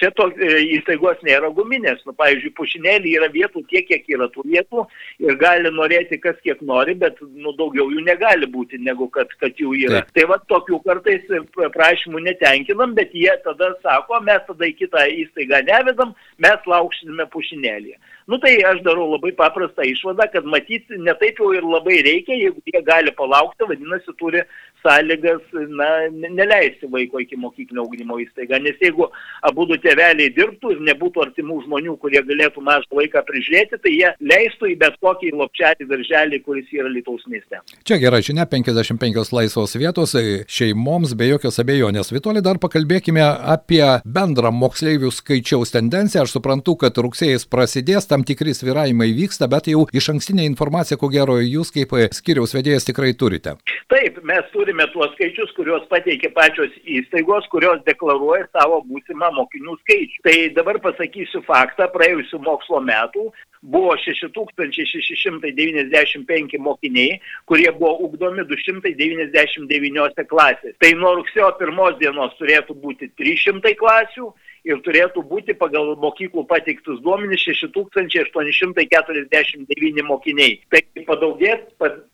čia 0.00 0.10
to, 0.18 0.26
e, 0.34 0.64
įstaigos 0.78 1.22
nėra 1.22 1.52
guminės. 1.54 2.02
Nu, 2.08 2.16
pavyzdžiui, 2.18 2.56
pušinėlį 2.58 3.14
yra 3.20 3.30
vietų 3.30 3.62
tiek, 3.70 3.86
kiek 3.86 4.10
yra 4.16 4.26
tų 4.34 4.48
vietų 4.50 4.88
ir 5.22 5.38
gali 5.38 5.70
norėti 5.70 6.18
kas 6.18 6.34
kiek 6.42 6.58
nori, 6.66 6.96
bet 6.98 7.22
nu, 7.22 7.54
daugiau 7.54 7.86
jų 7.94 8.02
negali 8.02 8.50
būti, 8.50 8.82
negu 8.88 9.08
kad, 9.14 9.32
kad 9.40 9.60
jų 9.60 9.76
yra. 9.84 10.02
Taip. 10.02 10.14
Tai 10.18 10.26
va 10.32 10.40
tokių 10.52 10.82
kartais 10.86 11.32
prašymų 11.76 12.24
netenkinam, 12.26 12.94
bet 12.98 13.14
jie 13.16 13.32
tada 13.44 13.72
sako, 13.84 14.22
mes 14.26 14.44
tada 14.48 14.68
į 14.68 14.74
kitą 14.82 15.06
įstaigą 15.24 15.64
nevedam, 15.68 16.14
mes 16.42 16.70
lauksime 16.70 17.28
pušinėlį. 17.32 17.98
Nu 18.28 18.36
tai 18.36 18.58
aš 18.68 18.82
darau 18.84 19.06
labai 19.08 19.30
paprastą 19.32 19.86
išvadą, 19.88 20.26
kad 20.28 20.44
matyti 20.44 20.98
netaip 21.00 21.38
jau 21.40 21.48
ir 21.56 21.64
labai 21.64 22.02
reikia, 22.04 22.36
jeigu 22.36 22.60
jie 22.68 22.82
gali 22.84 23.14
palaukti, 23.16 23.64
vadinasi, 23.70 24.12
turi 24.20 24.42
sąlygas 24.82 25.40
na, 25.78 25.88
neleisti 26.36 26.90
vaiko 26.92 27.22
iki 27.24 27.38
mokyklinio 27.40 27.86
augdymo 27.86 28.18
įstaigą. 28.20 28.60
Nes 28.62 28.76
jeigu 28.84 29.08
abu 29.48 29.64
du 29.70 29.78
tėveliai 29.80 30.28
dirbtų 30.36 30.74
ir 30.74 30.84
nebūtų 30.90 31.24
artimų 31.24 31.62
žmonių, 31.64 31.96
kurie 32.02 32.20
galėtų 32.28 32.62
mažą 32.68 33.00
vaiką 33.00 33.24
prižiūrėti, 33.30 33.80
tai 33.80 33.94
jie 33.96 34.12
leistų 34.20 34.74
į 34.74 34.76
bet 34.84 35.00
kokį 35.00 35.32
lopčelį 35.40 35.88
darželį, 35.88 36.42
kuris 36.44 36.68
yra 36.76 36.92
Lietuvos 36.92 37.24
mieste. 37.32 37.62
Čia 37.88 37.96
gera 38.02 38.20
žinia, 38.20 38.44
55 38.78 39.32
laisvos 39.32 39.76
vietos 39.76 40.14
šeimoms 40.48 41.14
be 41.18 41.28
jokios 41.32 41.58
abejonės. 41.58 42.12
Vitolį 42.14 42.42
dar 42.46 42.60
pakalbėkime 42.62 43.24
apie 43.24 43.82
bendrą 44.04 44.52
moksleivių 44.54 45.10
skaičiaus 45.14 45.74
tendenciją. 45.74 46.22
Aš 46.24 46.36
suprantu, 46.36 46.76
kad 46.78 46.98
rugsėjas 46.98 47.48
prasidės, 47.50 48.06
tam 48.10 48.24
tikri 48.28 48.54
sviravimai 48.54 49.10
vyksta, 49.16 49.48
bet 49.50 49.70
jau 49.72 49.86
iš 49.92 50.10
ankstinė 50.14 50.46
informacija, 50.46 50.98
ko 51.00 51.10
gero, 51.12 51.38
jūs 51.42 51.72
kaip 51.74 51.96
skiriaus 52.14 52.54
vedėjas 52.54 52.86
tikrai 52.88 53.14
turite. 53.18 53.56
Taip, 53.90 54.22
mes 54.28 54.44
turime 54.52 54.86
tuos 54.92 55.10
skaičius, 55.16 55.50
kuriuos 55.56 55.84
pateikia 55.90 56.30
pačios 56.36 56.72
įstaigos, 56.84 57.44
kurios 57.52 57.78
deklaruoja 57.88 58.46
savo 58.52 58.76
būsimą 58.88 59.28
mokinių 59.40 59.74
skaičių. 59.82 60.18
Tai 60.28 60.36
dabar 60.58 60.76
pasakysiu 60.84 61.40
faktą, 61.48 61.82
praėjusiu 61.94 62.36
mokslo 62.44 62.78
metų 62.84 63.24
buvo 63.62 63.96
6695 63.96 66.58
mokiniai, 66.58 67.20
kurie 67.46 67.72
buvo 67.72 67.98
ugdomi 68.06 68.44
299 68.68 70.26
klasės. 70.28 70.76
Tai 70.82 70.92
nuo 71.00 71.14
rugsėjo 71.18 71.50
pirmos 71.60 71.96
dienos 72.02 72.36
turėtų 72.38 72.76
būti 72.82 73.10
300 73.18 73.74
klasių 73.80 74.26
ir 74.68 74.76
turėtų 74.84 75.22
būti 75.28 75.54
pagal 75.58 75.94
mokyklų 76.00 76.42
pateiktus 76.48 77.00
duomenys 77.04 77.42
6849 77.46 80.02
mokiniai. 80.08 80.52
Tai 80.72 80.80
padaugėt, 81.08 81.60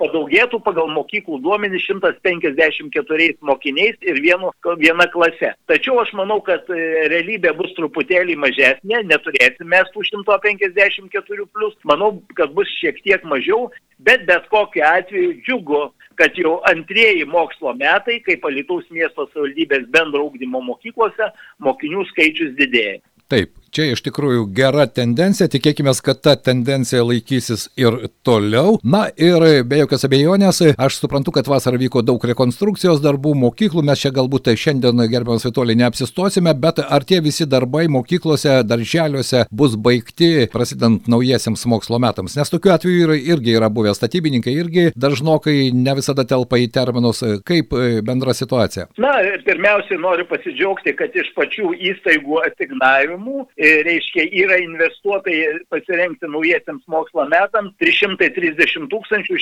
padaugėtų 0.00 0.56
pagal 0.64 0.88
mokyklų 0.94 1.36
duomenys 1.44 1.82
154 1.88 3.36
mokiniais 3.44 3.96
ir 4.06 4.16
vienu, 4.22 4.48
viena 4.80 5.06
klase. 5.10 5.50
Tačiau 5.70 5.94
aš 6.02 6.10
manau, 6.18 6.38
kad 6.44 6.62
e, 6.70 6.72
realybė 7.12 7.50
bus 7.58 7.70
truputėlį 7.78 8.34
mažesnė, 8.44 8.96
neturėsime 9.10 9.80
tų 9.94 10.00
154 10.12 11.44
plus, 11.52 11.74
manau, 11.88 12.10
kad 12.38 12.48
bus 12.54 12.68
šiek 12.80 12.96
tiek 13.04 13.20
mažiau, 13.28 13.60
bet 13.98 14.20
bet 14.28 14.42
kokiu 14.52 14.82
atveju 14.86 15.30
džiugu, 15.44 15.82
kad 16.18 16.36
jau 16.38 16.58
antrieji 16.70 17.26
mokslo 17.30 17.74
metai, 17.78 18.20
kaip 18.26 18.44
Alitaus 18.48 18.86
miesto 18.94 19.26
savivaldybės 19.32 19.88
bendro 19.94 20.26
ūkdymo 20.28 20.62
mokyklose, 20.68 21.30
mokinių 21.64 22.06
skaičius 22.12 22.54
didėja. 22.58 23.00
Taip, 23.32 23.54
Čia 23.74 23.88
iš 23.90 24.04
tikrųjų 24.06 24.44
gera 24.54 24.84
tendencija, 24.86 25.48
tikėkime, 25.50 25.90
kad 26.06 26.20
ta 26.22 26.36
tendencija 26.38 27.02
laikysis 27.02 27.64
ir 27.80 27.96
toliau. 28.22 28.76
Na 28.86 29.08
ir 29.18 29.42
be 29.66 29.80
jokios 29.80 30.06
abejonės, 30.06 30.60
aš 30.78 30.98
suprantu, 31.00 31.32
kad 31.34 31.50
vasarą 31.50 31.80
vyko 31.82 32.04
daug 32.06 32.22
rekonstrukcijos 32.30 33.02
darbų, 33.02 33.32
mokyklų, 33.40 33.82
mes 33.82 34.04
čia 34.04 34.12
galbūt 34.14 34.52
šiandien, 34.54 35.02
gerbiamas 35.10 35.46
Vitolį, 35.48 35.74
neapsistosime, 35.80 36.52
bet 36.54 36.78
ar 36.84 37.02
tie 37.02 37.18
visi 37.24 37.48
darbai 37.50 37.88
mokyklose, 37.90 38.60
darželiuose 38.62 39.48
bus 39.50 39.74
baigti 39.74 40.46
prasidant 40.54 41.10
naujiesiems 41.10 41.66
mokslo 41.66 41.98
metams? 41.98 42.38
Nes 42.38 42.54
tokiu 42.54 42.76
atveju 42.76 43.08
ir, 43.08 43.14
irgi 43.34 43.58
yra 43.58 43.72
buvę 43.74 43.96
statybininkai, 43.98 44.54
irgi 44.54 44.86
dažnokai 44.94 45.72
ne 45.74 45.96
visada 45.98 46.22
telpa 46.22 46.62
į 46.62 46.70
terminus. 46.78 47.24
Kaip 47.42 47.74
bendra 48.06 48.38
situacija? 48.38 48.86
Na, 49.02 49.16
pirmiausiai 49.42 49.98
noriu 49.98 50.30
pasidžiaugti, 50.30 50.94
kad 50.94 51.18
iš 51.18 51.34
pačių 51.34 51.74
įstaigų 51.90 52.38
asignavimų 52.46 53.48
E, 53.63 53.63
reiškia, 53.86 54.24
yra 54.44 54.56
investuotai 54.62 55.36
pasirengti 55.72 56.26
naujiesiams 56.30 56.84
mokslo 56.90 57.22
metams 57.30 57.72
330 57.82 58.88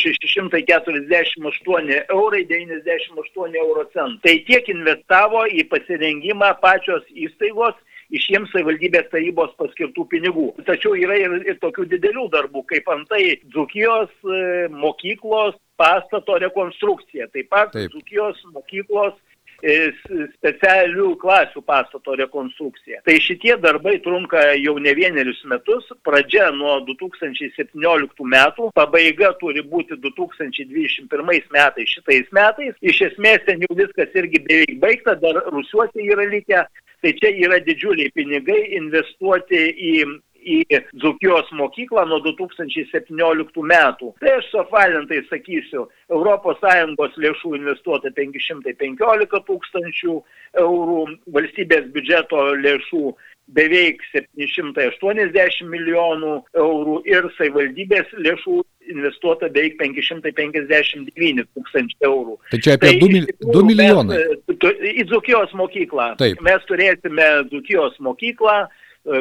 648 0.03 2.03
eurai 2.17 2.43
98 2.51 3.57
euro 3.63 3.83
centų. 3.95 4.19
Tai 4.27 4.37
tiek 4.49 4.65
investavo 4.75 5.41
į 5.47 5.69
pasirengimą 5.73 6.51
pačios 6.63 7.05
įstaigos 7.13 7.77
iš 8.13 8.25
jiems 8.29 8.51
savivaldybės 8.53 9.07
tarybos 9.13 9.53
paskirtų 9.61 10.03
pinigų. 10.13 10.49
Tačiau 10.69 10.93
yra 11.01 11.17
ir, 11.17 11.31
ir 11.49 11.57
tokių 11.63 11.85
didelių 11.95 12.27
darbų, 12.35 12.61
kaip 12.69 12.85
antai 12.93 13.23
Dzukijos 13.55 14.13
e, 14.29 14.31
mokyklos 14.69 15.55
pastato 15.81 16.37
rekonstrukcija. 16.45 17.25
Taip 17.33 17.47
pat 17.49 17.73
Taip. 17.73 17.89
Dzukijos 17.95 18.37
mokyklos 18.53 19.15
E, 19.17 19.19
specialių 19.63 21.13
klasių 21.23 21.63
pastato 21.67 22.17
rekonstrukcija. 22.19 23.03
Tai 23.07 23.17
šitie 23.23 23.55
darbai 23.63 23.99
trunka 24.03 24.43
jau 24.59 24.75
ne 24.83 24.95
vienerius 24.99 25.43
metus, 25.51 25.87
pradžia 26.07 26.51
nuo 26.57 26.81
2017 26.89 28.27
metų, 28.35 28.71
pabaiga 28.75 29.33
turi 29.41 29.63
būti 29.63 29.99
2021 30.03 31.07
metais 31.55 31.95
šitais 31.95 32.27
metais. 32.35 32.75
Iš 32.83 33.05
esmės 33.13 33.47
ten 33.47 33.63
jau 33.63 33.77
viskas 33.79 34.11
irgi 34.19 34.43
beveik 34.49 34.79
baigta, 34.83 35.15
dar 35.23 35.43
rusiuose 35.53 36.03
yra 36.03 36.27
likę, 36.27 36.67
tai 37.03 37.15
čia 37.19 37.33
yra 37.47 37.63
didžiuliai 37.63 38.13
pinigai 38.15 38.61
investuoti 38.79 39.63
į 39.73 39.97
į 40.43 40.59
Dzukijos 40.99 41.51
mokyklą 41.57 42.05
nuo 42.11 42.21
2017 42.25 43.67
metų. 43.73 44.13
Tai 44.21 44.37
aš 44.39 44.51
suapvalintai 44.53 45.23
sakysiu, 45.31 45.89
ES 46.13 47.19
lėšų 47.25 47.55
investuota 47.59 48.13
515 48.17 49.43
tūkstančių 49.49 50.17
eurų, 50.63 51.05
valstybės 51.35 51.93
biudžeto 51.95 52.49
lėšų 52.63 53.05
beveik 53.53 54.03
780 54.13 55.67
milijonų 55.69 56.37
eurų 56.57 56.99
ir 57.11 57.27
savivaldybės 57.37 58.13
lėšų 58.25 58.61
investuota 58.93 59.49
beveik 59.53 59.77
559 59.81 61.45
tūkstančių 61.55 62.07
eurų. 62.09 62.37
Tai 62.53 62.61
čia 62.65 62.77
apie 62.79 62.93
tai, 62.93 63.01
2, 63.03 63.11
mil, 63.13 63.27
2 63.43 63.65
milijonai. 63.69 64.21
Mes, 64.23 64.79
į 64.93 65.07
Dzukijos 65.11 65.55
mokyklą. 65.59 66.13
Taip. 66.23 66.41
Mes 66.45 66.65
turėsime 66.71 67.29
Dzukijos 67.51 67.99
mokyklą, 68.03 68.57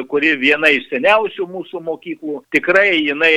kuri 0.08 0.36
viena 0.38 0.70
iš 0.70 0.86
seniausių 0.92 1.46
mūsų 1.50 1.82
mokyklų. 1.82 2.42
Tikrai 2.54 3.02
jinai 3.02 3.34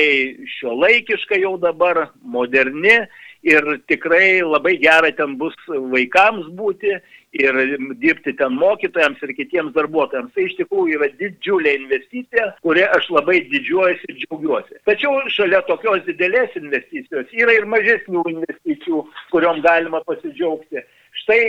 šio 0.58 0.76
laikiška 0.78 1.40
jau 1.42 1.56
dabar, 1.58 2.08
moderni 2.22 3.00
ir 3.46 3.66
tikrai 3.90 4.42
labai 4.42 4.76
gera 4.82 5.10
ten 5.14 5.36
bus 5.38 5.54
vaikams 5.68 6.48
būti 6.58 6.94
ir 7.36 7.58
dirbti 8.00 8.32
ten 8.38 8.56
mokytojams 8.56 9.20
ir 9.26 9.34
kitiems 9.36 9.74
darbuotojams. 9.76 10.32
Tai 10.34 10.46
iš 10.46 10.56
tikrųjų 10.60 10.96
yra 10.98 11.10
didžiulė 11.20 11.74
investicija, 11.80 12.48
kuria 12.64 12.88
aš 12.96 13.10
labai 13.12 13.40
didžiuojuosi 13.50 14.10
ir 14.10 14.18
džiaugiuosi. 14.22 14.80
Tačiau 14.88 15.18
šalia 15.34 15.62
tokios 15.68 16.04
didelės 16.08 16.54
investicijos 16.58 17.32
yra 17.36 17.58
ir 17.58 17.68
mažesnių 17.70 18.24
investicijų, 18.36 19.04
kuriuom 19.34 19.62
galima 19.66 20.02
pasidžiaugti. 20.08 20.82
Štai, 21.22 21.42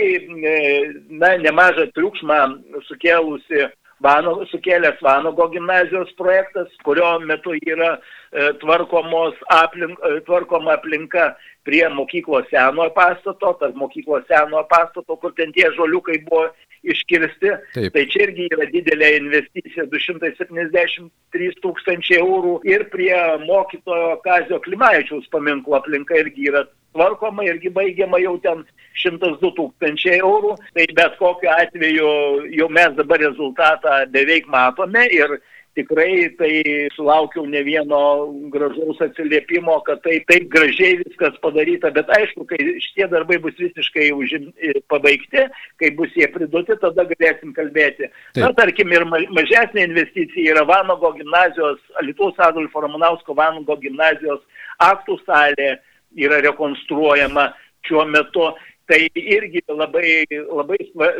e, 0.48 0.54
na, 1.20 1.36
nemažą 1.38 1.90
triukšmą 1.94 2.38
sukėlusi 2.88 3.68
Vano, 4.04 4.36
sukėlęs 4.52 5.00
Vanago 5.02 5.48
gimnazijos 5.50 6.12
projektas, 6.18 6.70
kurio 6.86 7.16
metu 7.26 7.56
yra 7.58 7.96
e, 7.96 8.52
tvarkomos 8.62 9.38
aplink, 9.56 9.98
e, 9.98 10.20
tvarkoma 10.28 10.76
aplinka 10.78 11.32
prie 11.68 11.84
mokyklos 11.92 12.48
senojo 12.52 12.94
pastato, 12.96 13.52
tarp 13.60 13.76
mokyklos 13.76 14.24
senojo 14.30 14.64
pastato, 14.70 15.16
kur 15.20 15.34
ten 15.36 15.52
tie 15.52 15.68
žoliukai 15.76 16.22
buvo 16.24 16.46
iškirsti. 16.88 17.52
Taip. 17.74 17.92
Tai 17.94 18.04
čia 18.12 18.24
irgi 18.28 18.48
yra 18.54 18.68
didelė 18.72 19.10
investicija- 19.18 19.86
273 19.92 21.60
tūkstančiai 21.64 22.22
eurų. 22.22 22.54
Ir 22.64 22.86
prie 22.92 23.14
mokytojo 23.44 24.20
Kazio 24.24 24.60
Klimaičiaus 24.64 25.28
paminklo 25.30 25.76
aplinka 25.76 26.16
irgi 26.16 26.48
yra 26.52 26.64
tvarkoma, 26.94 27.44
irgi 27.44 27.70
baigiama 27.70 28.20
jau 28.22 28.38
ten 28.42 28.64
102 29.02 29.52
tūkstančiai 29.58 30.20
eurų. 30.22 30.56
Tai 30.74 30.86
bet 30.94 31.18
kokiu 31.18 31.50
atveju 31.50 32.08
jau 32.56 32.68
mes 32.68 32.96
dabar 32.96 33.18
rezultatą 33.18 34.06
beveik 34.10 34.46
matome 34.46 35.06
ir 35.10 35.40
tikrai 35.76 36.28
tai 36.38 36.52
sulaukiau 36.94 37.46
ne 37.46 37.60
vieno 37.66 38.00
gražaus 38.52 39.00
atsiliepimo, 39.04 39.76
kad 39.86 40.00
tai 40.04 40.18
taip 40.30 40.48
gražiai 40.52 40.98
viskas 41.02 41.36
padaryta, 41.42 41.90
bet 41.94 42.10
aišku, 42.16 42.46
kai 42.50 42.58
šitie 42.84 43.08
darbai 43.12 43.38
bus 43.42 43.56
visiškai 43.60 44.08
užim, 44.16 44.48
pabaigti, 44.90 45.44
kai 45.80 45.92
bus 45.98 46.14
jie 46.18 46.28
priduoti, 46.34 46.78
tada 46.82 47.06
galėsim 47.12 47.54
kalbėti. 47.56 48.08
Taip. 48.08 48.42
Na, 48.42 48.52
tarkim, 48.58 48.94
ir 48.94 49.06
mažesnė 49.08 49.86
investicija 49.90 50.56
yra 50.56 50.66
Vanago 50.68 51.12
gimnazijos, 51.18 51.82
Lietuvos 52.06 52.40
Adolfo 52.48 52.82
Ramanausko 52.84 53.36
Vanago 53.38 53.78
gimnazijos 53.82 54.42
aktų 54.82 55.20
salė 55.26 55.76
yra 56.18 56.40
rekonstruojama 56.44 57.50
šiuo 57.86 58.04
metu 58.10 58.50
tai 58.88 59.00
irgi 59.14 59.60
labai, 59.68 60.24
labai 60.48 60.78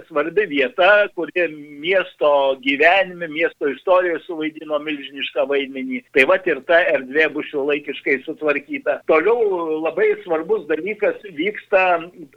svarbi 0.08 0.46
vieta, 0.48 1.08
kuri 1.14 1.46
miesto 1.82 2.30
gyvenime, 2.64 3.28
miesto 3.28 3.68
istorijoje 3.68 4.22
suvaidino 4.24 4.80
milžinišką 4.86 5.44
vaidmenį. 5.50 6.02
Tai 6.16 6.24
va 6.30 6.38
ir 6.48 6.62
ta 6.68 6.80
erdvė 6.94 7.28
bus 7.34 7.50
šiuolaikiškai 7.52 8.22
sutvarkyta. 8.24 9.02
Toliau 9.10 9.82
labai 9.84 10.10
svarbus 10.24 10.64
dalykas 10.70 11.20
vyksta, 11.36 11.84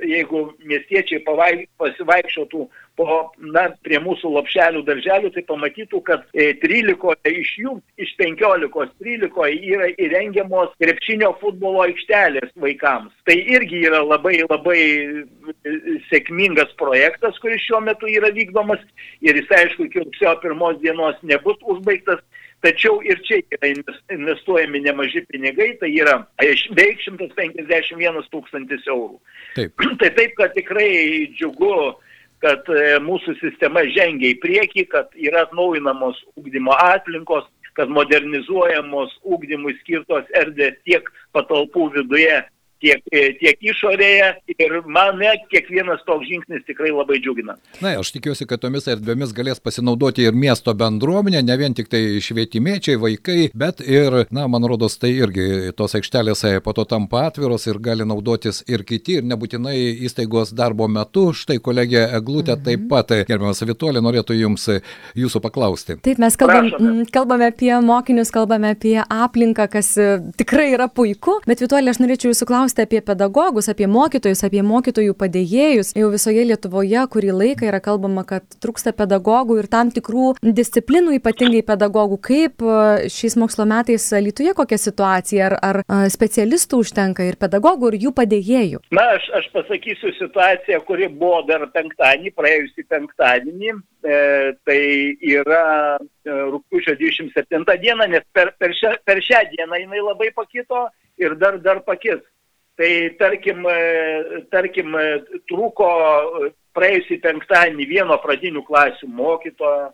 jeigu 0.04 0.50
miestiečiai 0.68 1.24
pasivaikščiotų 1.24 2.68
po, 3.02 3.18
na, 3.54 3.68
prie 3.86 4.00
mūsų 4.04 4.32
lopšelių 4.36 4.84
darželių, 4.86 5.32
tai 5.34 5.44
pamatytų, 5.48 6.02
kad 6.06 6.26
13 6.36 7.16
e, 7.26 7.34
iš 7.42 7.54
jų, 7.64 7.76
iš 8.02 8.14
15, 8.20 8.92
13 9.02 9.72
yra 9.74 9.90
įrengiamos 10.06 10.74
krepšinio 10.82 11.32
futbolo 11.42 11.86
aikštelės 11.88 12.54
vaikams. 12.62 13.14
Tai 13.26 13.38
irgi 13.56 13.82
yra 13.90 14.04
labai 14.06 14.38
labai 14.44 14.82
e, 14.82 15.78
sėkmingas 16.12 16.76
projektas, 16.82 17.40
kuris 17.42 17.64
šiuo 17.66 17.82
metu 17.88 18.10
yra 18.12 18.30
vykdomas 18.36 18.84
ir 19.26 19.40
jis 19.42 19.58
aišku 19.62 19.90
iki 19.90 20.06
rugsėjo 20.06 20.38
pirmos 20.44 20.78
dienos 20.84 21.18
nebus 21.26 21.58
užbaigtas. 21.74 22.22
Tačiau 22.62 23.00
ir 23.02 23.18
čia 23.26 23.40
yra 23.56 23.72
investuojami 24.14 24.84
nemaži 24.86 25.24
pinigai, 25.32 25.72
tai 25.82 25.90
yra 25.96 26.20
beveik 26.38 27.02
151 27.08 28.22
tūkstantis 28.30 28.86
eurų. 28.86 29.18
Taip. 29.58 29.74
Tai 30.04 30.10
taip, 30.20 30.36
kad 30.38 30.54
tikrai 30.54 30.92
džiugu 31.34 31.74
kad 32.42 32.70
e, 32.74 32.98
mūsų 33.06 33.36
sistema 33.40 33.84
žengia 33.96 34.34
į 34.34 34.40
priekį, 34.44 34.86
kad 34.92 35.12
yra 35.20 35.46
atnaujinamos 35.46 36.20
ūkdymo 36.40 36.74
aplinkos, 36.74 37.46
kad 37.78 37.92
modernizuojamos 37.94 39.14
ūkdymui 39.24 39.78
skirtos 39.80 40.28
erdvės 40.38 40.80
tiek 40.88 41.08
patalpų 41.36 41.92
viduje, 41.96 42.42
tiek, 42.82 43.04
e, 43.14 43.24
tiek 43.40 43.62
išorėje 43.72 44.28
ir 44.56 44.76
mane 44.90 45.32
kiekvienas 45.52 46.04
toks 46.08 46.28
žingsnis 46.30 46.66
tikrai 46.68 46.92
labai 46.94 47.20
džiugina. 47.22 47.56
Na, 47.84 47.94
aš 48.02 48.14
tikiuosi, 48.16 48.48
kad 48.50 48.62
tomis 48.64 48.88
erdvėmis 48.92 49.34
galės 49.38 49.62
pasinaudoti 49.64 50.26
ir 50.26 50.38
miesto 50.38 50.74
bendruomenė, 50.78 51.44
ne 51.46 51.58
vien 51.60 51.76
tik 51.78 51.92
tai 51.92 52.02
švietimiečiai, 52.24 53.00
vaikai, 53.02 53.40
bet 53.58 53.84
ir, 53.86 54.24
na, 54.34 54.48
man 54.52 54.66
rodos, 54.70 54.98
tai 55.02 55.14
irgi 55.16 55.72
tos 55.78 55.96
aikštelės 55.98 56.46
e, 56.50 56.54
po 56.66 56.76
to 56.78 56.86
tampa 56.90 57.28
atviros 57.30 57.68
ir 57.70 57.82
gali 57.84 58.08
naudotis 58.08 58.64
ir 58.72 58.86
kiti, 58.88 59.20
ir 59.22 59.30
nebūtinai 59.30 59.78
įstaigos 60.08 60.56
darbo 60.58 60.90
metu. 60.92 61.30
Štai 61.38 61.60
kolegė 61.64 62.08
Eglutė 62.18 62.56
mhm. 62.58 62.66
taip 62.68 62.88
pat, 62.92 63.16
e, 63.16 63.26
gerbiamas 63.30 63.62
Vituolė, 63.62 64.02
norėtų 64.04 64.36
jums 64.40 64.68
jūsų 65.18 65.44
paklausti. 65.44 66.00
Taip, 66.04 66.20
mes 66.22 66.36
kalbam, 66.40 67.04
kalbame 67.14 67.52
apie 67.52 67.72
mokinius, 67.86 68.34
kalbame 68.34 68.74
apie 68.76 68.98
aplinką, 69.02 69.68
kas 69.72 69.94
tikrai 70.40 70.72
yra 70.74 70.90
puiku, 70.92 71.38
bet 71.48 71.62
Vituolė, 71.64 71.94
aš 71.94 72.02
norėčiau 72.02 72.34
jūsų 72.34 72.48
klausti 72.50 72.71
klausti 72.72 72.82
apie 72.82 73.02
pedagogus, 73.02 73.68
apie 73.70 73.88
mokytojus, 73.88 74.44
apie 74.44 74.62
mokytojų 74.64 75.14
padėjėjus. 75.20 75.94
Jau 75.96 76.10
visoje 76.12 76.44
Lietuvoje 76.46 77.04
kurį 77.12 77.32
laiką 77.36 77.68
yra 77.68 77.80
kalbama, 77.84 78.24
kad 78.24 78.44
trūksta 78.64 78.94
pedagogų 78.96 79.60
ir 79.60 79.68
tam 79.68 79.92
tikrų 79.92 80.38
disciplinų, 80.42 81.18
ypatingai 81.20 81.64
pedagogų. 81.68 82.18
Kaip 82.22 82.64
e, 82.64 83.10
šiais 83.12 83.36
mokslo 83.36 83.66
metais 83.66 84.08
Lietuvoje 84.12 84.56
kokia 84.56 84.78
situacija? 84.80 85.50
Ar, 85.52 85.58
ar 85.60 85.82
e, 85.84 86.10
specialistų 86.14 86.82
užtenka 86.86 87.28
ir 87.28 87.36
pedagogų, 87.42 87.92
ir 87.92 88.08
jų 88.08 88.14
padėjėjų? 88.16 88.82
Na, 88.96 89.08
aš, 89.18 89.28
aš 89.42 89.52
pasakysiu 89.52 90.14
situaciją, 90.20 90.82
kuri 90.88 91.12
buvo 91.12 91.44
dar 91.50 91.68
penktadienį, 91.76 92.32
praėjusį 92.38 92.88
penktadienį. 92.88 93.78
E, 94.02 94.18
tai 94.66 94.82
yra 95.22 95.98
e, 96.00 96.34
rūpiučio 96.56 96.96
27 96.98 97.68
diena, 97.84 98.08
nes 98.10 98.24
per, 98.34 98.56
per, 98.58 98.74
šią, 98.74 98.96
per 99.06 99.22
šią 99.22 99.44
dieną 99.52 99.84
jinai 99.84 100.02
labai 100.08 100.32
pakito 100.34 100.88
ir 101.22 101.36
dar, 101.38 101.60
dar 101.62 101.84
pakis. 101.86 102.22
Tai 102.82 103.16
tarkim, 103.16 103.62
e, 103.70 104.46
tarkim 104.50 104.96
e, 104.98 105.04
trūko 105.52 105.88
e, 106.48 106.48
praėjusį 106.74 107.20
penktadienį 107.22 107.86
vieno 107.86 108.16
pradinių 108.24 108.64
klasių 108.66 109.10
mokytojo, 109.20 109.92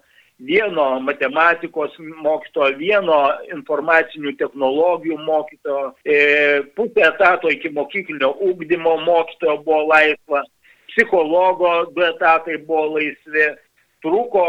vieno 0.47 0.85
matematikos 1.03 1.97
mokytojo, 1.99 2.77
vieno 2.79 3.17
informacinių 3.57 4.37
technologijų 4.39 5.17
mokytojo, 5.19 5.89
pusę 6.79 7.03
etato 7.09 7.51
iki 7.51 7.73
mokyklinio 7.75 8.31
ūkdymo 8.47 8.95
mokytojo 9.03 9.57
buvo 9.65 9.81
laisva, 9.89 10.45
psichologo 10.93 11.73
du 11.91 12.07
etatai 12.07 12.55
buvo 12.69 12.93
laisvi 12.95 13.49
trūko 14.05 14.43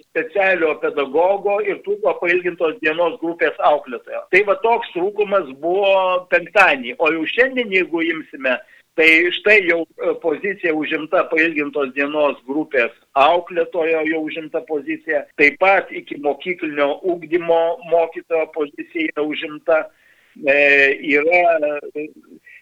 specialio 0.00 0.74
pedagogo 0.82 1.58
ir 1.64 1.82
trūko 1.84 2.14
pailgintos 2.22 2.78
dienos 2.82 3.18
grupės 3.22 3.58
auklėtojo. 3.70 4.24
Tai 4.32 4.42
va 4.48 4.56
toks 4.64 4.90
trūkumas 4.94 5.50
buvo 5.62 5.92
penktadienį, 6.32 6.96
o 6.98 7.12
jau 7.14 7.26
šiandien, 7.34 7.72
jeigu 7.74 8.02
imsime, 8.06 8.56
tai 8.98 9.10
štai 9.36 9.58
jau 9.68 9.82
e, 9.84 10.14
pozicija 10.22 10.72
užimta 10.74 11.24
pailgintos 11.30 11.92
dienos 11.94 12.40
grupės 12.48 12.94
auklėtojo 13.18 14.02
jau 14.08 14.24
užimta 14.24 14.64
pozicija, 14.70 15.22
taip 15.38 15.60
pat 15.62 15.92
iki 15.94 16.18
mokyklinio 16.24 16.96
ūkdymo 17.06 17.62
mokytojo 17.92 18.48
pozicija 18.56 19.12
yra 19.12 19.28
užimta. 19.28 19.84
E, 20.38 20.54
yra 21.02 21.40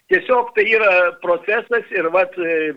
Tiesiog 0.06 0.52
tai 0.54 0.62
yra 0.70 0.90
procesas 1.18 1.88
ir 1.90 2.06
vat, 2.14 2.36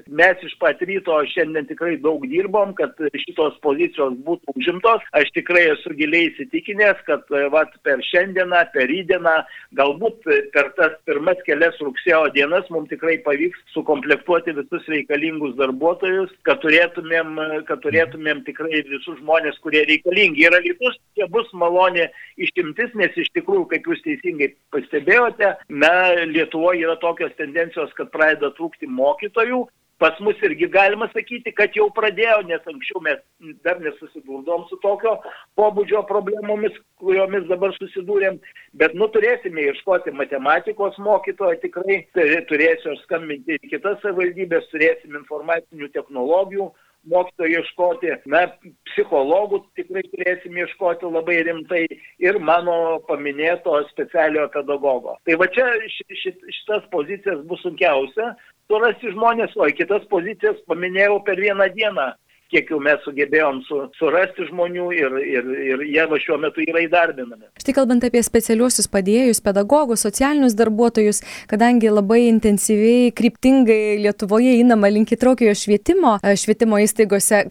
mes 0.10 0.40
iš 0.48 0.56
pat 0.58 0.80
ryto 0.82 1.14
šiandien 1.30 1.68
tikrai 1.70 1.92
daug 2.02 2.24
dirbom, 2.26 2.72
kad 2.74 2.96
šitos 3.22 3.60
pozicijos 3.62 4.16
būtų 4.26 4.56
užimtos. 4.58 5.04
Aš 5.14 5.30
tikrai 5.36 5.68
esu 5.76 5.94
giliai 6.00 6.32
įsitikinęs, 6.32 7.04
kad 7.06 7.30
vat, 7.54 7.76
per 7.86 8.02
šiandieną, 8.08 8.64
per 8.74 8.90
rydieną, 8.90 9.36
galbūt 9.78 10.26
per 10.56 10.72
tas 10.80 10.96
pirmas 11.06 11.38
kelias 11.46 11.78
rugsėjo 11.86 12.24
dienas 12.34 12.66
mums 12.74 12.90
tikrai 12.90 13.20
pavyks 13.28 13.62
sukomplektuoti 13.76 14.58
visus 14.58 14.90
reikalingus 14.90 15.54
darbuotojus, 15.62 16.34
kad 16.50 16.64
turėtumėm, 16.66 17.38
kad 17.70 17.86
turėtumėm 17.86 18.42
tikrai 18.50 18.82
visus 18.90 19.22
žmonės, 19.22 19.62
kurie 19.62 19.86
reikalingi. 19.86 20.48
Ir 20.48 20.58
alytus 20.58 20.98
čia 21.14 21.30
bus 21.30 21.54
malonė 21.54 22.10
išimtis, 22.42 22.90
nes 22.98 23.14
iš 23.22 23.30
tikrųjų, 23.38 23.68
kaip 23.70 23.94
jūs 23.94 24.02
teisingai 24.08 24.50
pastebėjote, 24.74 25.54
na, 25.70 25.94
Lietuvoje 26.30 26.88
yra 26.88 26.98
tokia 26.98 27.19
tokios 27.20 27.36
tendencijos, 27.38 27.92
kad 27.98 28.10
pradeda 28.14 28.54
trūkti 28.56 28.88
mokytojų. 28.88 29.68
Pas 30.00 30.16
mus 30.24 30.40
irgi 30.48 30.70
galima 30.72 31.10
sakyti, 31.12 31.52
kad 31.52 31.76
jau 31.76 31.90
pradėjo, 31.92 32.38
nes 32.48 32.64
anksčiau 32.72 33.02
mes 33.04 33.20
dar 33.68 33.82
nesusidurdom 33.84 34.64
su 34.70 34.78
tokio 34.80 35.18
pobūdžio 35.60 36.06
problemomis, 36.08 36.72
kuriomis 37.04 37.50
dabar 37.50 37.76
susidūrėm, 37.76 38.38
bet 38.80 38.96
nu 38.96 39.10
turėsime 39.12 39.66
ieškoti 39.68 40.16
matematikos 40.16 40.96
mokytojo, 41.04 41.60
tikrai. 41.60 42.06
Turėsiu 42.16 42.96
skambinti 43.02 43.60
į 43.60 43.74
kitas 43.74 44.00
savivaldybės, 44.00 44.72
turėsim 44.72 45.20
informacinių 45.20 45.92
technologijų 45.92 46.72
mokytojų 47.08 47.60
ieškoti, 47.62 48.14
na, 48.32 48.46
psichologų 48.90 49.62
tikrai 49.80 50.04
turėsim 50.12 50.58
ieškoti 50.60 51.10
labai 51.10 51.40
rimtai 51.48 51.84
ir 52.20 52.40
mano 52.44 53.00
paminėto 53.08 53.78
specialiojo 53.94 54.50
pedagogo. 54.56 55.16
Tai 55.26 55.40
va 55.42 55.48
čia 55.56 55.68
šitas 55.96 56.88
pozicijas 56.92 57.46
bus 57.50 57.64
sunkiausia. 57.66 58.34
Surasti 58.70 59.10
žmonės, 59.16 59.56
o 59.58 59.66
kitas 59.74 60.04
pozicijas 60.12 60.60
paminėjau 60.70 61.24
per 61.26 61.40
vieną 61.42 61.72
dieną 61.74 62.12
kiek 62.50 62.70
jau 62.74 62.80
mes 62.82 63.00
sugebėjom 63.06 63.62
su, 63.68 63.80
surasti 64.00 64.48
žmonių 64.50 64.88
ir, 64.98 65.16
ir, 65.22 65.50
ir 65.70 65.84
jie 65.86 66.06
va 66.10 66.20
šiuo 66.22 66.40
metu 66.42 66.64
yra 66.66 66.82
įdarbinami. 66.86 67.50
Štai 67.62 67.76
kalbant 67.78 68.06
apie 68.08 68.22
specialiuosius 68.26 68.90
padėjėjus, 68.92 69.42
pedagogus, 69.46 70.04
socialinius 70.06 70.58
darbuotojus, 70.58 71.22
kadangi 71.52 71.92
labai 71.94 72.24
intensyviai, 72.30 73.14
kryptingai 73.16 74.00
Lietuvoje 74.04 74.56
einama 74.58 74.90
link 74.92 75.14
įtraukiojo 75.14 75.56
švietimo, 75.58 76.16
e, 76.24 76.36
švietimo 76.40 76.80
įstaigose, 76.82 77.44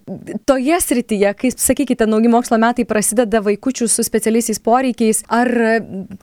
toje 0.48 0.80
srityje, 0.82 1.32
kai, 1.38 1.52
sakykite, 1.54 2.08
nauji 2.10 2.32
mokslo 2.32 2.58
metai 2.60 2.86
prasideda 2.88 3.42
vaikučių 3.46 3.88
su 3.90 4.06
specialiaisiais 4.06 4.62
poreikiais, 4.64 5.24
ar 5.30 5.50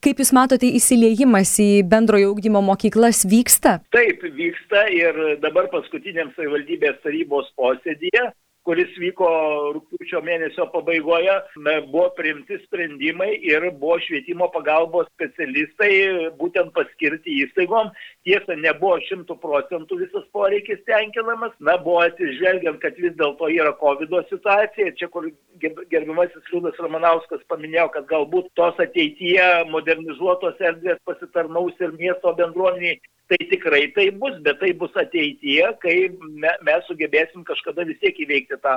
kaip 0.03 0.23
Jūs 0.25 0.31
matote 0.35 0.67
įsiliejimas 0.77 1.51
į 1.61 1.69
bendrojo 1.91 2.31
ūkdymo 2.33 2.61
mokyklas 2.65 3.25
vyksta? 3.29 3.77
Taip, 3.95 4.23
vyksta 4.35 4.87
ir 4.95 5.19
dabar 5.43 5.69
paskutiniam 5.73 6.31
savivaldybės 6.35 7.01
tarybos 7.03 7.51
posėdėje 7.59 8.31
kuris 8.65 8.91
vyko 8.97 9.27
rūpiučio 9.75 10.21
mėnesio 10.25 10.65
pabaigoje, 10.73 11.35
buvo 11.91 12.07
priimti 12.17 12.57
sprendimai 12.63 13.31
ir 13.45 13.69
buvo 13.77 13.99
švietimo 14.01 14.49
pagalbos 14.53 15.09
specialistai 15.13 15.91
būtent 16.39 16.73
paskirti 16.75 17.39
įstaigom. 17.45 17.91
Tiesa, 18.25 18.55
nebuvo 18.57 18.95
šimtų 19.05 19.35
procentų 19.37 19.99
visas 19.99 20.23
poreikis 20.33 20.79
tenkinamas, 20.89 21.53
na, 21.61 21.75
buvo 21.77 21.99
atsižvelgiant, 22.07 22.79
kad 22.81 22.97
vis 22.97 23.13
dėlto 23.19 23.51
yra 23.53 23.75
COVID 23.77 24.15
situacija, 24.31 24.95
čia 24.97 25.09
kur 25.13 25.27
gerbimasis 25.61 26.49
Liūdas 26.49 26.79
Ramanauskas 26.81 27.45
paminėjo, 27.51 27.91
kad 27.93 28.09
galbūt 28.09 28.49
tos 28.57 28.81
ateityje 28.81 29.45
modernizuotos 29.69 30.57
erdvės 30.57 30.97
pasitarnaus 31.05 31.77
ir 31.85 31.93
miesto 31.99 32.33
bendruomeniai. 32.39 32.97
Tai 33.25 33.37
tikrai 33.49 33.87
tai 33.95 34.11
bus, 34.13 34.35
bet 34.45 34.59
tai 34.61 34.69
bus 34.77 34.93
ateityje, 35.01 35.69
kai 35.81 35.95
me, 36.13 36.51
mes 36.67 36.83
sugebėsim 36.85 37.41
kažkada 37.47 37.81
vis 37.89 37.97
tiek 37.97 38.19
įveikti 38.21 38.59
tą 38.61 38.75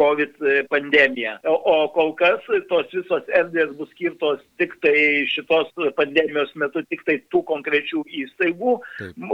COVID 0.00 0.38
pandemiją. 0.72 1.34
O, 1.44 1.52
o 1.52 1.74
kol 1.92 2.14
kas 2.16 2.46
tos 2.70 2.88
visos 2.94 3.28
erdvės 3.28 3.74
bus 3.76 3.90
skirtos 3.92 4.40
tik 4.56 4.72
tai 4.80 4.94
šitos 5.28 5.68
pandemijos 5.98 6.54
metu, 6.62 6.80
tik 6.88 7.04
tai 7.04 7.18
tų 7.28 7.42
konkrečių 7.52 8.06
įstaigų, 8.22 8.78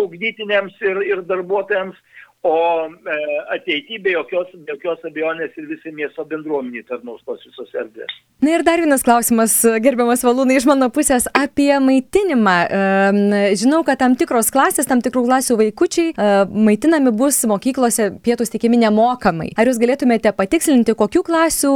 ugdytiniams 0.04 0.76
ir, 0.82 1.02
ir 1.06 1.24
darbuotojams 1.28 1.98
o 2.46 2.56
e, 2.86 3.16
ateityje 3.56 4.02
be 4.04 4.12
jokios, 4.14 4.52
be 4.54 4.74
jokios 4.74 5.04
abejonės 5.08 5.56
ir 5.58 5.66
visi 5.70 5.92
miesto 5.94 6.24
bendruomeniai 6.30 6.86
tarnaus 6.90 7.24
tos 7.26 7.42
visos 7.48 7.72
erdvės. 7.74 8.12
Na 8.40 8.52
ir 8.52 8.62
dar 8.62 8.76
vienas 8.76 9.00
klausimas, 9.00 9.52
gerbiamas 9.80 10.20
Valūnai, 10.20 10.58
iš 10.58 10.66
mano 10.68 10.90
pusės 10.92 11.24
apie 11.32 11.70
maitinimą. 11.80 12.56
Žinau, 13.56 13.78
kad 13.86 13.96
tam 14.02 14.12
tikros 14.20 14.50
klasės, 14.52 14.84
tam 14.90 15.00
tikrų 15.00 15.22
klasių 15.24 15.56
vaikučiai 15.56 16.10
e, 16.12 16.26
maitinami 16.68 17.14
bus 17.16 17.38
mokyklose 17.48 18.10
pietus 18.20 18.52
tikimi 18.52 18.76
nemokamai. 18.82 19.48
Ar 19.56 19.70
jūs 19.70 19.80
galėtumėte 19.80 20.34
patikslinti, 20.36 20.92
kokių 21.00 21.22
klasių 21.24 21.72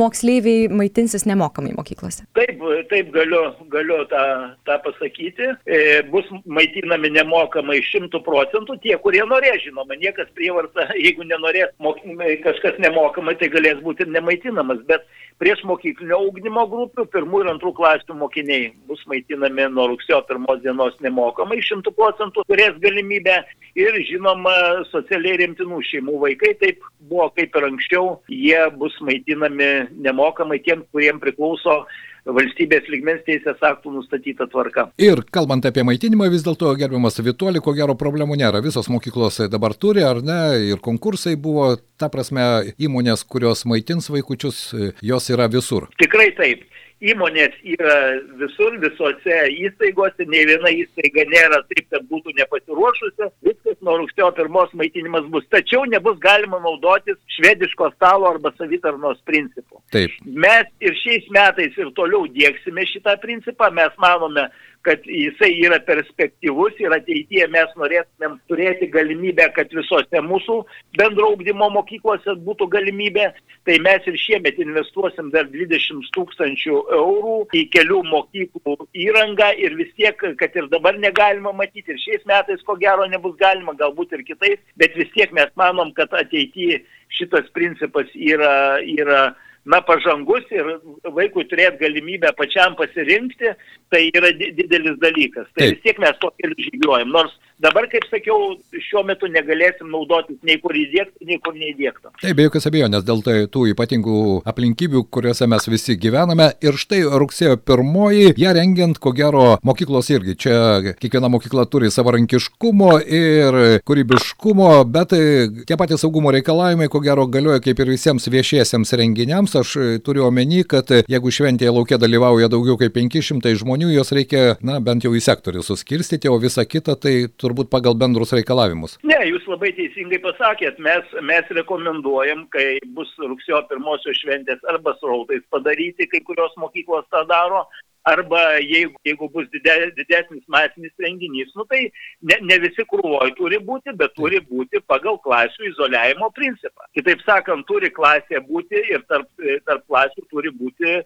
moksleiviai 0.00 0.70
maitinsis 0.72 1.26
nemokamai 1.28 1.74
mokyklose? 1.76 2.24
Taip, 2.40 2.64
taip 2.88 3.12
galiu, 3.12 3.42
galiu 3.74 4.00
tą, 4.08 4.24
tą 4.64 4.78
pasakyti. 4.86 5.50
E, 5.68 5.82
bus 6.08 6.24
maitinami 6.48 7.12
nemokamai 7.18 7.82
šimtų 7.90 8.22
procentų 8.24 8.78
tie, 8.86 8.96
kurie 9.04 9.26
norės, 9.28 9.60
žinoma 9.66 10.00
niekas 10.00 10.32
prievarta, 10.40 10.88
jeigu 10.96 11.28
nenorės 11.28 11.76
mokymai, 11.84 12.38
kažkas 12.48 12.80
nemokamai, 12.80 13.36
tai 13.36 13.52
galės 13.52 13.84
būti 13.84 14.06
ir 14.08 14.16
nemaitinamas, 14.16 14.80
bet 14.88 15.04
prieš 15.42 15.64
mokyklinio 15.66 16.20
ūkdymo 16.28 16.62
grupių 16.70 17.04
pirmų 17.10 17.40
ir 17.42 17.48
antrų 17.56 17.72
klasių 17.74 18.14
mokiniai 18.20 18.68
bus 18.86 19.00
maitinami 19.10 19.66
nuo 19.74 19.88
rugsėjo 19.90 20.20
pirmos 20.28 20.60
dienos 20.62 20.94
nemokamai, 21.02 21.58
šimtų 21.66 21.90
procentų 21.98 22.44
turės 22.46 22.78
galimybę. 22.84 23.40
Ir 23.78 23.98
žinoma 24.06 24.54
socialiai 24.92 25.40
rimtinų 25.40 25.80
šeimų 25.88 26.20
vaikai, 26.22 26.52
taip 26.60 26.86
buvo 27.10 27.26
kaip 27.34 27.58
ir 27.58 27.66
anksčiau, 27.72 28.14
jie 28.30 28.60
bus 28.78 28.94
maitinami 29.02 29.70
nemokamai 30.04 30.60
tiem, 30.62 30.86
kuriem 30.94 31.18
priklauso 31.22 31.80
valstybės 32.26 32.88
lygmens 32.92 33.24
teisės 33.26 33.62
aktų 33.66 33.94
nustatyta 33.96 34.46
tvarka. 34.50 34.88
Ir 35.02 35.24
kalbant 35.34 35.66
apie 35.68 35.84
maitinimą, 35.86 36.28
vis 36.32 36.44
dėlto 36.46 36.70
gerbiamas 36.78 37.18
Vituoli, 37.22 37.62
ko 37.62 37.74
gero 37.76 37.96
problemų 37.98 38.38
nėra. 38.40 38.62
Visos 38.64 38.90
mokyklos 38.92 39.40
dabar 39.52 39.74
turi, 39.74 40.04
ar 40.06 40.22
ne, 40.24 40.40
ir 40.72 40.82
konkursai 40.82 41.34
buvo, 41.36 41.72
ta 41.98 42.10
prasme, 42.12 42.74
įmonės, 42.82 43.26
kurios 43.26 43.66
maitins 43.68 44.10
vaikučius, 44.12 44.68
jos 45.02 45.30
yra 45.34 45.48
visur. 45.52 45.88
Tikrai 46.02 46.30
taip 46.38 46.68
įmonės 47.02 47.54
yra 47.74 47.96
visur, 48.40 48.76
visose 48.82 49.38
įstaigose, 49.66 50.26
nei 50.30 50.46
viena 50.48 50.70
įstaiga 50.74 51.24
nėra 51.30 51.60
taip, 51.70 51.84
kad 51.92 52.06
būtų 52.10 52.34
nepasiruošusi, 52.38 53.28
viskas 53.46 53.78
nuo 53.82 53.98
rugsėjo 54.02 54.30
pirmos 54.38 54.72
maitinimas 54.78 55.26
bus. 55.34 55.46
Tačiau 55.52 55.84
nebus 55.90 56.20
galima 56.22 56.60
naudotis 56.62 57.18
švediško 57.36 57.92
stalo 57.96 58.30
arba 58.30 58.54
savitarnos 58.58 59.22
principu. 59.28 59.82
Taip. 59.94 60.14
Mes 60.24 60.70
ir 60.84 60.98
šiais 61.02 61.26
metais 61.34 61.78
ir 61.78 61.90
toliau 61.98 62.28
dėksime 62.30 62.86
šitą 62.92 63.18
principą, 63.22 63.72
mes 63.74 63.98
manome, 64.02 64.48
kad 64.86 65.04
jisai 65.06 65.50
yra 65.62 65.78
perspektyvus 65.86 66.78
ir 66.82 66.94
ateityje 66.96 67.46
mes 67.52 67.74
norėtumėm 67.78 68.38
turėti 68.50 68.88
galimybę, 68.92 69.46
kad 69.56 69.70
visose 69.74 70.22
mūsų 70.26 70.58
bendro 70.98 71.30
augdymo 71.32 71.68
mokyklose 71.76 72.34
būtų 72.46 72.68
galimybė, 72.72 73.28
tai 73.66 73.78
mes 73.84 74.08
ir 74.10 74.18
šiemet 74.18 74.58
investuosim 74.62 75.30
dar 75.34 75.46
20 75.52 76.10
tūkstančių 76.16 76.80
eurų 76.98 77.36
į 77.58 77.64
kelių 77.74 78.00
mokyklų 78.10 78.76
įrangą 79.06 79.52
ir 79.62 79.78
vis 79.78 79.92
tiek, 79.98 80.18
kad 80.40 80.58
ir 80.58 80.68
dabar 80.72 80.98
negalima 80.98 81.54
matyti, 81.54 81.94
ir 81.94 82.02
šiais 82.02 82.26
metais 82.28 82.66
ko 82.66 82.76
gero 82.80 83.06
nebus 83.10 83.38
galima, 83.40 83.76
galbūt 83.78 84.18
ir 84.18 84.26
kitais, 84.26 84.58
bet 84.76 84.98
vis 84.98 85.10
tiek 85.14 85.32
mes 85.36 85.54
manom, 85.60 85.94
kad 85.94 86.12
ateityje 86.18 86.82
šitas 87.12 87.48
principas 87.54 88.10
yra, 88.16 88.80
yra 88.82 89.22
na, 89.64 89.80
pažangus 89.86 90.48
ir 90.50 90.68
vaikui 91.16 91.44
turėti 91.50 91.82
galimybę 91.84 92.32
pačiam 92.38 92.74
pasirinkti, 92.78 93.52
tai 93.92 94.08
yra 94.10 94.32
didelis 94.34 94.98
dalykas. 95.02 95.46
Tai 95.54 95.62
Taip. 95.62 95.76
vis 95.76 95.84
tiek 95.86 96.00
mes 96.02 96.18
to 96.22 96.32
keliu 96.40 96.66
žygiuojam. 96.66 97.12
Nors 97.14 97.34
Dabar, 97.62 97.86
kaip 97.86 98.02
sakiau, 98.10 98.56
šiuo 98.74 99.04
metu 99.06 99.28
negalėsim 99.30 99.86
naudotis 99.92 100.40
nei 100.42 100.56
kur 100.58 100.74
įdėkti, 100.74 101.22
nei 101.28 101.36
kur 101.38 101.54
neįdėkta. 101.54 102.10
Taip, 102.18 102.34
be 102.34 102.46
jokios 102.48 102.64
abejonės, 102.66 103.04
dėl 103.06 103.20
tai 103.22 103.36
tų 103.54 103.68
ypatingų 103.70 104.16
aplinkybių, 104.50 105.04
kuriuose 105.14 105.46
mes 105.46 105.68
visi 105.70 105.94
gyvename. 106.02 106.48
Ir 106.64 106.74
štai 106.80 107.04
rugsėjo 107.22 107.60
pirmoji, 107.62 108.32
ją 108.42 108.54
rengiant, 108.56 108.98
ko 108.98 109.12
gero, 109.14 109.44
mokyklos 109.62 110.10
irgi. 110.10 110.34
Čia 110.42 110.56
kiekviena 110.98 111.30
mokykla 111.30 111.68
turi 111.70 111.92
savarankiškumo 111.94 112.96
ir 113.06 113.60
kūrybiškumo, 113.86 114.72
bet 114.96 115.14
tie 115.14 115.78
patys 115.78 116.02
saugumo 116.02 116.34
reikalavimai, 116.34 116.90
ko 116.90 116.98
gero, 117.06 117.28
galioja 117.30 117.62
kaip 117.62 117.84
ir 117.84 117.94
visiems 117.94 118.26
viešiesiems 118.26 118.94
renginiams. 118.98 119.54
Aš 119.62 119.76
turiu 120.02 120.26
omeny, 120.32 120.64
kad 120.66 120.90
jeigu 120.90 121.30
šventėje 121.38 121.76
laukia 121.78 122.00
dalyvauja 122.02 122.50
daugiau 122.50 122.74
kaip 122.82 122.98
500 122.98 123.54
žmonių, 123.62 123.94
juos 123.94 124.10
reikia, 124.18 124.58
na, 124.66 124.82
bent 124.82 125.06
jau 125.06 125.14
į 125.14 125.22
sektorių 125.30 125.62
suskirstyti, 125.70 126.26
o 126.26 126.42
visa 126.42 126.66
kita 126.66 126.98
tai 126.98 127.16
turbūt 127.30 127.51
turbūt 127.52 127.70
pagal 127.72 127.96
bendrus 127.98 128.32
reikalavimus. 128.32 128.98
Ne, 129.04 129.20
jūs 129.28 129.44
labai 129.50 129.72
teisingai 129.76 130.20
pasakėt, 130.24 130.80
mes, 130.82 131.04
mes 131.22 131.54
rekomenduojam, 131.60 132.46
kai 132.52 132.80
bus 132.96 133.12
rugsėjo 133.20 133.62
pirmosios 133.68 134.18
šventės 134.22 134.62
arba 134.72 134.96
srautais 135.00 135.44
padaryti, 135.52 136.08
kai 136.08 136.22
kurios 136.24 136.54
mokyklos 136.60 137.04
tą 137.12 137.24
daro, 137.28 137.66
arba 138.08 138.58
jeigu, 138.58 138.96
jeigu 139.06 139.28
bus 139.30 139.46
didesnis 139.52 140.42
masinis 140.50 140.94
renginys, 140.98 141.52
nu 141.54 141.66
tai 141.70 141.84
ne, 142.26 142.40
ne 142.42 142.58
visi 142.64 142.82
krūvoj 142.90 143.36
turi 143.38 143.60
būti, 143.62 143.94
bet 143.98 144.16
turi 144.16 144.40
būti 144.42 144.82
pagal 144.90 145.20
klasių 145.22 145.68
izoliavimo 145.70 146.32
principą. 146.34 146.88
Kitaip 146.96 147.22
sakant, 147.28 147.68
turi 147.68 147.92
klasė 147.94 148.42
būti 148.48 148.82
ir 148.90 149.04
tarp, 149.06 149.28
tarp 149.68 149.86
klasių 149.86 150.26
turi 150.32 150.50
būti 150.56 150.96
E, 150.96 151.04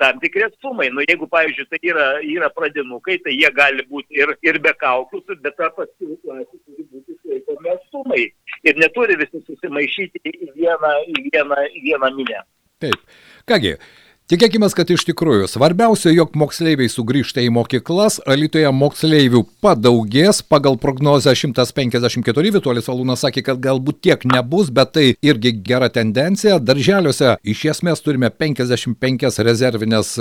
tam 0.00 0.20
tikri 0.22 0.46
atstumai. 0.46 0.88
Nu, 0.94 1.04
jeigu, 1.08 1.28
pavyzdžiui, 1.30 1.68
tai 1.70 1.80
yra, 1.90 2.06
yra 2.36 2.50
pradinukai, 2.54 3.18
tai 3.24 3.34
jie 3.36 3.50
gali 3.56 3.84
būti 3.90 4.20
ir, 4.20 4.34
ir 4.46 4.60
be 4.64 4.72
kaukių, 4.80 5.22
bet 5.44 5.58
ta 5.60 5.70
paskirų 5.76 6.18
klasė 6.22 6.60
turi 6.62 6.86
būti 6.92 7.16
išlaikomi 7.18 7.74
atstumai. 7.74 8.24
Ir 8.64 8.80
neturi 8.80 9.18
visi 9.20 9.42
susimaišyti 9.46 10.34
į 10.34 10.52
vieną, 10.56 10.94
į 11.12 11.26
vieną, 11.28 11.60
į 11.70 11.84
vieną 11.88 12.12
minę. 12.18 12.42
Taip. 12.82 13.14
Kągi, 13.48 13.76
Tikėkime, 14.24 14.64
kad 14.72 14.88
iš 14.88 15.02
tikrųjų 15.04 15.44
svarbiausia, 15.52 16.08
jog 16.16 16.30
moksleiviai 16.40 16.88
sugrįžta 16.88 17.42
į 17.44 17.50
mokyklas, 17.52 18.14
Alitoje 18.24 18.70
moksleivių 18.72 19.42
padaugės, 19.60 20.38
pagal 20.48 20.78
prognozę 20.80 21.34
154, 21.36 22.52
Vituolis 22.54 22.88
Valūnas 22.88 23.20
sakė, 23.20 23.42
kad 23.44 23.60
galbūt 23.60 23.98
tiek 24.06 24.24
nebus, 24.24 24.70
bet 24.72 24.94
tai 24.96 25.04
irgi 25.20 25.52
gera 25.66 25.90
tendencija. 25.92 26.56
Darželiuose 26.56 27.34
iš 27.44 27.66
esmės 27.74 28.00
turime 28.00 28.30
55 28.32 29.42
rezervinės 29.44 30.14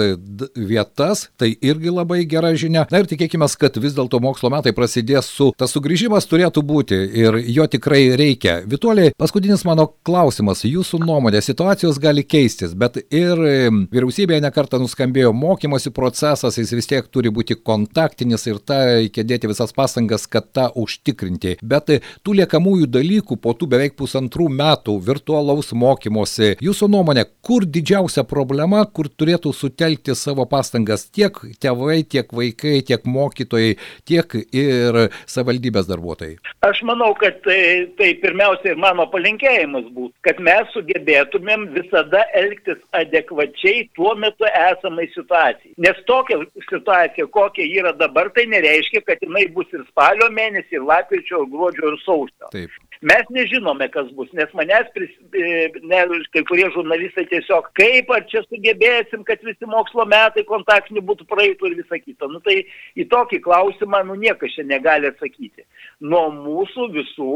vietas, 0.51 1.29
tai 1.39 1.53
irgi 1.63 1.95
labai 1.95 2.25
gera 2.27 2.51
žinia. 2.59 2.83
Na 2.91 2.99
ir 2.99 3.07
tikėkime, 3.07 3.47
kad 3.55 3.79
vis 3.79 3.95
dėlto 3.95 4.19
mokslo 4.19 4.51
metai 4.51 4.75
prasidės 4.75 5.31
su, 5.31 5.53
tas 5.55 5.71
sugrįžimas 5.77 6.27
turėtų 6.27 6.65
būti 6.73 6.99
ir 7.23 7.39
jo 7.55 7.69
tikrai 7.71 8.03
reikia. 8.19 8.59
Vituoliai, 8.67 9.15
paskutinis 9.15 9.63
mano 9.63 9.87
klausimas, 10.03 10.67
jūsų 10.67 10.99
nuomonė, 11.07 11.39
situacijos 11.39 12.03
gali 12.03 12.27
keistis, 12.27 12.75
bet 12.75 12.99
ir 13.07 13.47
Vyriausybėje 13.93 14.41
nekartą 14.41 14.79
nuskambėjo 14.81 15.29
mokymosi 15.37 15.91
procesas, 15.93 16.55
jis 16.57 16.71
vis 16.73 16.87
tiek 16.89 17.05
turi 17.13 17.29
būti 17.29 17.53
kontaktinis 17.53 18.47
ir 18.49 18.57
tą 18.65 18.79
reikia 18.87 19.21
dėti 19.29 19.51
visas 19.51 19.69
pastangas, 19.75 20.23
kad 20.25 20.47
tą 20.49 20.63
užtikrinti. 20.81 21.59
Bet 21.61 21.91
tų 22.25 22.33
liekamųjų 22.39 22.87
dalykų 22.89 23.37
po 23.43 23.53
tų 23.53 23.67
beveik 23.69 23.93
pusantrų 23.99 24.47
metų 24.49 24.95
virtualaus 25.05 25.69
mokymosi, 25.77 26.55
jūsų 26.65 26.89
nuomonė, 26.89 27.27
kur 27.45 27.67
didžiausia 27.69 28.23
problema, 28.25 28.81
kur 28.89 29.11
turėtų 29.13 29.53
sutelkti 29.53 30.17
savo 30.17 30.47
pastangas 30.49 31.05
tiek 31.13 31.37
tėvai, 31.61 31.99
tiek 32.01 32.33
vaikai, 32.33 32.79
tiek 32.87 33.05
mokytojai, 33.05 33.77
tiek 34.09 34.37
ir 34.49 34.99
savaldybės 35.29 35.91
darbuotojai? 35.91 36.39
Aš 36.65 36.81
manau, 36.89 37.11
kad 37.21 37.37
tai, 37.45 37.61
tai 38.01 38.09
pirmiausia 38.25 38.73
ir 38.73 38.81
mano 38.81 39.05
palinkėjimas 39.13 39.85
būtų, 39.93 40.15
kad 40.25 40.41
mes 40.41 40.73
sugebėtumėm 40.73 41.69
visada 41.77 42.25
elgtis 42.41 42.81
adekvačiai 42.97 43.82
tuo 43.97 44.13
metu 44.19 44.47
esamai 44.49 45.07
situacijai. 45.13 45.73
Nes 45.85 45.99
tokia 46.09 46.39
situacija, 46.69 47.27
kokia 47.33 47.67
yra 47.81 47.93
dabar, 47.97 48.29
tai 48.35 48.45
nereiškia, 48.51 49.03
kad 49.07 49.21
jinai 49.23 49.45
bus 49.55 49.69
ir 49.73 49.85
spalio 49.89 50.29
mėnesį, 50.33 50.79
ir 50.79 50.87
lapkričio, 50.89 51.43
ir 51.43 51.53
gruodžio, 51.53 51.93
ir 51.93 52.01
sausio. 52.05 52.49
Taip. 52.55 52.81
Mes 53.03 53.27
nežinome, 53.35 53.89
kas 53.91 54.07
bus, 54.15 54.29
nes 54.37 54.51
manęs, 54.55 54.87
pris, 54.95 55.11
e, 55.35 55.65
ne, 55.83 56.03
kai 56.31 56.43
kurie 56.47 56.69
žurnalistai 56.71 57.25
tiesiog, 57.27 57.67
kaip 57.75 58.13
ar 58.15 58.23
čia 58.31 58.45
sugebėsim, 58.45 59.25
kad 59.27 59.43
visi 59.43 59.67
mokslo 59.67 60.05
metai 60.07 60.45
kontaktinių 60.47 61.03
būtų 61.09 61.27
praeitų 61.27 61.67
ir 61.67 61.75
visa 61.81 61.99
kita. 61.99 62.29
Nu 62.31 62.39
tai 62.45 62.61
į 62.95 63.07
tokį 63.11 63.41
klausimą, 63.43 64.05
nu 64.07 64.15
niekas 64.21 64.55
čia 64.55 64.63
negali 64.69 65.11
atsakyti. 65.11 65.67
Nuo 65.99 66.29
mūsų 66.37 66.87
visų 66.95 67.33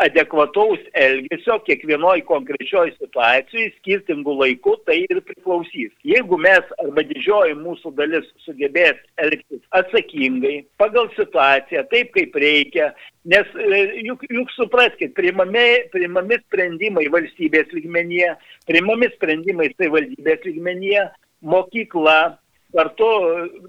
adekvataus 0.00 0.80
elgesio 0.96 1.58
kiekvienoj 1.66 2.22
konkrečioj 2.28 2.88
situacijai 2.94 3.68
skirtingų 3.76 4.36
laikų 4.40 4.74
tai 4.88 5.02
ir 5.04 5.20
priklausys. 5.26 5.92
Jeigu 6.08 6.38
mes 6.40 6.72
arba 6.80 7.04
didžioji 7.04 7.58
mūsų 7.60 7.92
dalis 7.98 8.24
sugebės 8.46 8.96
elgtis 9.20 9.60
atsakingai, 9.76 10.62
pagal 10.80 11.10
situaciją, 11.16 11.84
taip 11.92 12.14
kaip 12.16 12.40
reikia, 12.40 12.90
nes 13.28 13.52
e, 13.60 13.82
juk, 14.06 14.24
juk 14.32 14.52
supraskite, 14.56 15.12
priimami, 15.18 15.84
priimami 15.92 16.40
sprendimai 16.46 17.08
valstybės 17.12 17.68
lygmenyje, 17.76 18.34
priimami 18.70 19.12
sprendimai 19.18 19.68
savivaldybės 19.74 20.48
lygmenyje, 20.48 21.08
mokykla, 21.44 22.38
kartu 22.76 23.06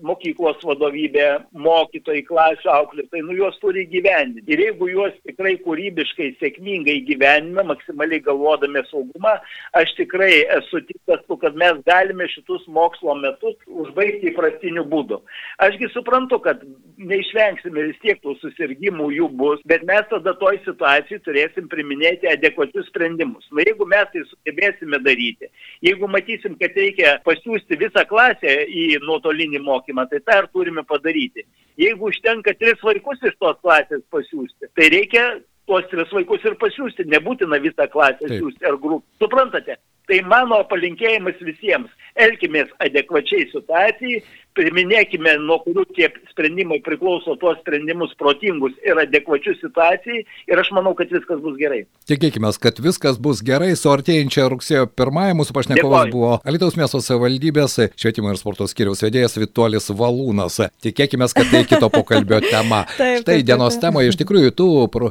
mokyklos 0.04 0.60
vadovybė, 0.68 1.26
mokytojai, 1.56 2.24
klasių 2.28 2.72
auklėtojai, 2.74 3.24
nu 3.24 3.38
juos 3.38 3.56
turi 3.62 3.86
gyvendinti. 3.88 4.52
Ir 4.52 4.64
jeigu 4.66 4.90
juos 4.92 5.16
tikrai 5.28 5.56
kūrybiškai, 5.64 6.34
sėkmingai 6.42 6.98
gyvenime, 7.08 7.64
maksimaliai 7.70 8.20
galvodami 8.26 8.84
saugumą, 8.90 9.38
aš 9.80 9.94
tikrai 10.00 10.44
esu 10.58 10.84
tikras, 10.90 11.24
kad 11.40 11.56
mes 11.56 11.80
galime 11.88 12.28
šitus 12.34 12.66
mokslo 12.68 13.16
metus 13.22 13.56
užbaigti 13.68 14.34
įprastiniu 14.34 14.84
būdu. 14.92 15.22
Ašgi 15.64 15.88
suprantu, 15.94 16.42
kad 16.44 16.66
neišvengsime 17.00 17.88
vis 17.88 18.02
tiek 18.04 18.20
tų 18.24 18.36
susirgymų 18.42 19.10
jų 19.16 19.30
bus, 19.40 19.64
bet 19.70 19.86
mes 19.88 20.04
tada 20.12 20.36
toj 20.42 20.60
situacijai 20.66 21.24
turėsim 21.24 21.70
priminėti 21.72 22.28
adekvačius 22.34 22.92
sprendimus. 22.92 23.48
Na 23.56 23.64
jeigu 23.64 23.88
mes 23.88 24.12
tai 24.12 24.26
sugebėsime 24.28 25.00
daryti, 25.06 25.48
jeigu 25.88 26.12
matysim, 26.12 26.60
kad 26.60 26.76
reikia 26.76 27.16
pasiūsti 27.24 27.80
visą 27.80 28.04
klasę 28.10 28.60
į 28.68 28.89
į 28.96 29.04
nuotolinį 29.06 29.62
mokymą, 29.66 30.08
tai 30.10 30.22
tą 30.26 30.42
ir 30.44 30.50
turime 30.54 30.84
padaryti. 30.88 31.46
Jeigu 31.80 32.10
užtenka 32.10 32.54
tris 32.60 32.82
vaikus 32.84 33.22
iš 33.24 33.38
tos 33.40 33.60
klasės 33.64 34.04
pasiūsti, 34.14 34.72
tai 34.76 34.90
reikia 34.96 35.26
tuos 35.70 35.86
tris 35.92 36.12
vaikus 36.16 36.44
ir 36.48 36.58
pasiūsti, 36.60 37.08
nebūtina 37.14 37.62
visą 37.64 37.88
klasę 37.94 38.32
siūsti 38.32 38.68
ar 38.68 38.80
grupę. 38.82 39.06
Suprantate? 39.22 39.78
Tai 40.10 40.20
mano 40.26 40.64
palinkėjimas 40.72 41.38
visiems- 41.46 41.92
elkimės 42.26 42.72
adekvačiai 42.82 43.46
situacijai, 43.52 44.24
priminėkime, 44.60 45.36
nuo 45.44 45.60
kurių 45.64 45.86
tie 45.96 46.10
sprendimai 46.34 46.80
priklauso 46.86 47.36
tuos 47.40 47.60
sprendimus 47.64 48.12
protingus 48.20 48.76
ir 48.86 49.00
adekvačius 49.00 49.60
situacijai 49.64 50.24
ir 50.52 50.62
aš 50.62 50.72
manau, 50.76 50.94
kad 50.98 51.12
viskas 51.14 51.40
bus 51.44 51.56
gerai. 51.60 51.84
Tikėkime, 52.10 52.52
kad 52.62 52.82
viskas 52.84 53.20
bus 53.22 53.44
gerai, 53.46 53.72
su 53.80 53.92
artėjančia 53.92 54.48
rugsėjo 54.52 54.88
pirmąją 55.00 55.38
mūsų 55.40 55.56
pašnekovas 55.56 56.12
buvo 56.14 56.32
Alitaus 56.48 56.78
miesto 56.80 57.02
savivaldybės 57.04 57.78
švietimo 58.00 58.34
ir 58.34 58.40
sporto 58.42 58.68
skiriaus 58.70 59.04
vedėjas 59.06 59.38
Vituolis 59.40 59.90
Valūnas. 59.96 60.60
Tikėkime, 60.84 61.30
kad 61.36 61.52
tai 61.54 61.64
kito 61.70 61.92
pokalbio 61.94 62.42
tema. 62.52 62.84
taip, 62.98 63.24
Štai 63.24 63.40
taip, 63.40 63.48
dienos 63.48 63.78
taip. 63.78 63.86
temoje 63.88 64.14
iš 64.14 64.20
tikrųjų 64.22 64.56
tų 64.60 64.70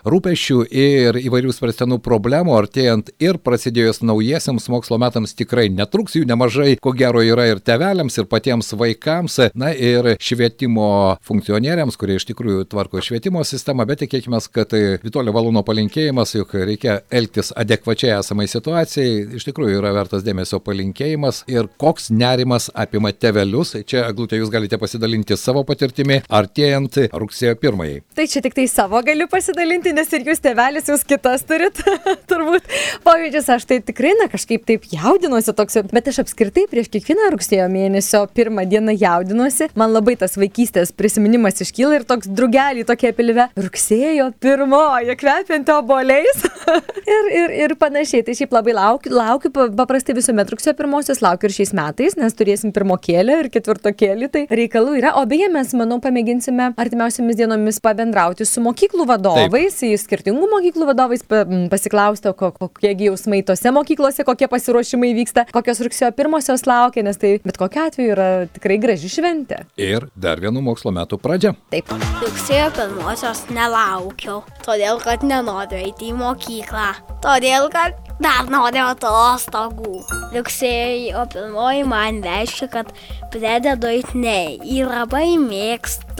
rūpešių 0.08 0.61
ir 0.68 1.20
įvairių 1.22 1.54
svarstenų 1.54 2.00
problemų 2.04 2.56
artėjant 2.58 3.12
ir 3.22 3.40
prasidėjus 3.42 4.02
naujiesiams 4.04 4.68
mokslo 4.72 5.00
metams 5.00 5.37
tikrai 5.38 5.68
netruks 5.72 6.18
jų 6.18 6.26
nemažai, 6.28 6.74
ko 6.82 6.92
gero 6.96 7.22
yra 7.24 7.48
ir 7.52 7.62
tevelėms, 7.64 8.18
ir 8.20 8.28
patiems 8.30 8.72
vaikams 8.74 8.98
vaikams, 8.98 9.38
na 9.59 9.70
ir 9.72 10.14
švietimo 10.20 11.16
funkcionieriams, 11.27 11.96
kurie 11.98 12.18
iš 12.18 12.27
tikrųjų 12.31 12.66
tvarko 12.72 13.03
švietimo 13.05 13.42
sistemą, 13.46 13.87
bet 13.88 14.03
tikėkime, 14.03 14.40
kad 14.53 14.70
tai 14.72 14.83
Vitolio 15.03 15.33
Valūno 15.35 15.62
palinkėjimas, 15.66 16.35
jog 16.37 16.55
reikia 16.55 17.01
elgtis 17.14 17.53
adekvačiai 17.57 18.16
esamai 18.18 18.48
situacijai, 18.51 19.38
iš 19.38 19.46
tikrųjų 19.48 19.81
yra 19.81 19.92
vertas 19.96 20.24
dėmesio 20.27 20.61
palinkėjimas 20.64 21.44
ir 21.51 21.70
koks 21.81 22.11
nerimas 22.14 22.68
apima 22.74 23.12
tevelius. 23.12 23.77
Čia, 23.88 24.07
Glutė, 24.16 24.40
jūs 24.42 24.53
galite 24.53 24.79
pasidalinti 24.81 25.38
savo 25.38 25.64
patirtimi 25.68 26.20
artėjant 26.29 27.01
rugsėjo 27.12 27.57
pirmajai. 27.61 28.03
Tai 28.18 28.29
čia 28.31 28.42
tik 28.44 28.57
tai 28.59 28.66
savo 28.70 29.01
galiu 29.07 29.29
pasidalinti, 29.31 29.94
nes 29.96 30.12
ir 30.16 30.27
jūs 30.29 30.42
tevelis, 30.44 30.88
jūs 30.90 31.07
kitas 31.09 31.44
turit, 31.48 31.81
turbūt. 32.31 32.66
Pavyzdžius, 33.07 33.51
aš 33.57 33.68
tai 33.70 33.81
tikrai, 33.85 34.14
na, 34.18 34.29
kažkaip 34.33 34.66
taip 34.68 34.88
jaudinuosi 34.92 35.55
toks, 35.57 35.81
bet 35.92 36.11
aš 36.11 36.22
apskritai 36.24 36.66
prieš 36.70 36.90
kiekvieną 36.94 37.31
rugsėjo 37.35 37.68
mėnesio 37.72 38.24
pirmą 38.35 38.66
dieną 38.68 38.96
jaudinuosi 38.98 39.17
jaudinuosi. 39.18 39.70
Man 39.78 39.92
labai 39.94 40.16
tas 40.20 40.38
vaikystės 40.38 40.92
prisiminimas 40.96 41.61
iškyla 41.64 42.00
ir 42.00 42.07
toks 42.09 42.31
drugelį 42.31 42.87
tokie 42.88 43.12
pilve. 43.16 43.48
Rugsėjo 43.59 44.31
pirmoji, 44.42 45.16
kvepianti 45.18 45.74
oboliais. 45.74 46.44
ir, 47.14 47.31
ir, 47.33 47.54
ir 47.64 47.74
panašiai. 47.81 48.24
Tai 48.26 48.37
šiaip 48.38 48.54
labai 48.54 48.74
laukiu, 48.76 49.12
laukiu 49.14 49.52
paprastai 49.52 50.16
visuomet 50.16 50.50
rugsėjo 50.52 50.76
pirmosios, 50.78 51.22
laukiu 51.24 51.48
ir 51.48 51.57
šiais 51.57 51.74
metais, 51.76 52.16
nes 52.18 52.37
turėsim 52.37 52.72
pirmokėlį 52.76 53.38
ir 53.44 53.50
ketvirtokėlį. 53.54 54.31
Tai 54.35 54.44
reikalų 54.61 54.98
yra. 55.00 55.14
O 55.20 55.24
beje, 55.28 55.48
mes, 55.52 55.72
manau, 55.78 56.00
pamėginsime 56.04 56.72
artimiausiamis 56.78 57.38
dienomis 57.38 57.81
pabendrauti 57.85 58.46
su 58.48 58.62
mokyklų 58.64 59.09
vadovais, 59.09 59.81
Taip. 59.81 60.02
skirtingų 60.04 60.50
mokyklų 60.52 60.88
vadovais, 60.90 61.24
pasiklausti, 61.72 62.33
kokie 62.38 62.94
jausmai 63.07 63.42
tose 63.46 63.72
mokyklose, 63.74 64.26
kokie 64.28 64.48
pasiruošimai 64.50 65.12
vyksta, 65.16 65.46
kokios 65.54 65.83
rugsėjo 65.85 66.12
pirmosios 66.16 66.66
laukia, 66.68 67.04
nes 67.07 67.20
tai 67.20 67.37
bet 67.44 67.59
kokiu 67.61 67.85
atveju 67.87 68.14
yra 68.14 68.28
tikrai 68.54 68.78
graži 69.08 69.16
šventė. 69.16 69.64
Ir 69.76 70.08
dar 70.16 70.40
vienų 70.40 70.60
mokslo 70.62 70.90
metų 70.92 71.18
pradžia. 71.18 71.54
Taip. 71.70 71.88
Rugsėjo 72.20 72.70
pirmosios 72.76 73.46
nelaukiau, 73.50 74.42
todėl 74.64 75.00
kad 75.00 75.22
nenoriu 75.22 75.78
eiti 75.78 76.08
į 76.10 76.14
mokyklą. 76.18 76.94
Todėl 77.22 77.68
kad 77.70 77.92
dar 78.20 78.48
noriu 78.50 78.84
atostogų. 78.92 80.04
Rugsėjo 80.34 81.26
pirmoji 81.32 81.84
man 81.88 82.22
reiškia, 82.22 82.68
kad 82.68 82.92
pradedu 83.32 83.86
eiti 83.88 84.18
ne 84.18 84.56
į 84.60 84.84
labai 84.86 85.38
mėgstamas 85.40 86.18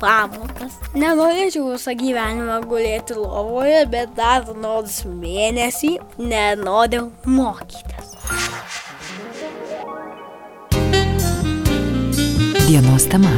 pamokas. 0.00 0.72
Nenorėčiau 0.94 1.72
visą 1.74 1.92
gyvenimą 1.94 2.60
gulėti 2.66 3.14
lovoje, 3.18 3.86
bet 3.90 4.08
dar 4.16 4.44
nors 4.56 5.04
mėnesį 5.04 5.98
nenoriu 6.18 7.10
mokytis. 7.26 8.79
Dienos 12.70 13.08
tema. 13.08 13.36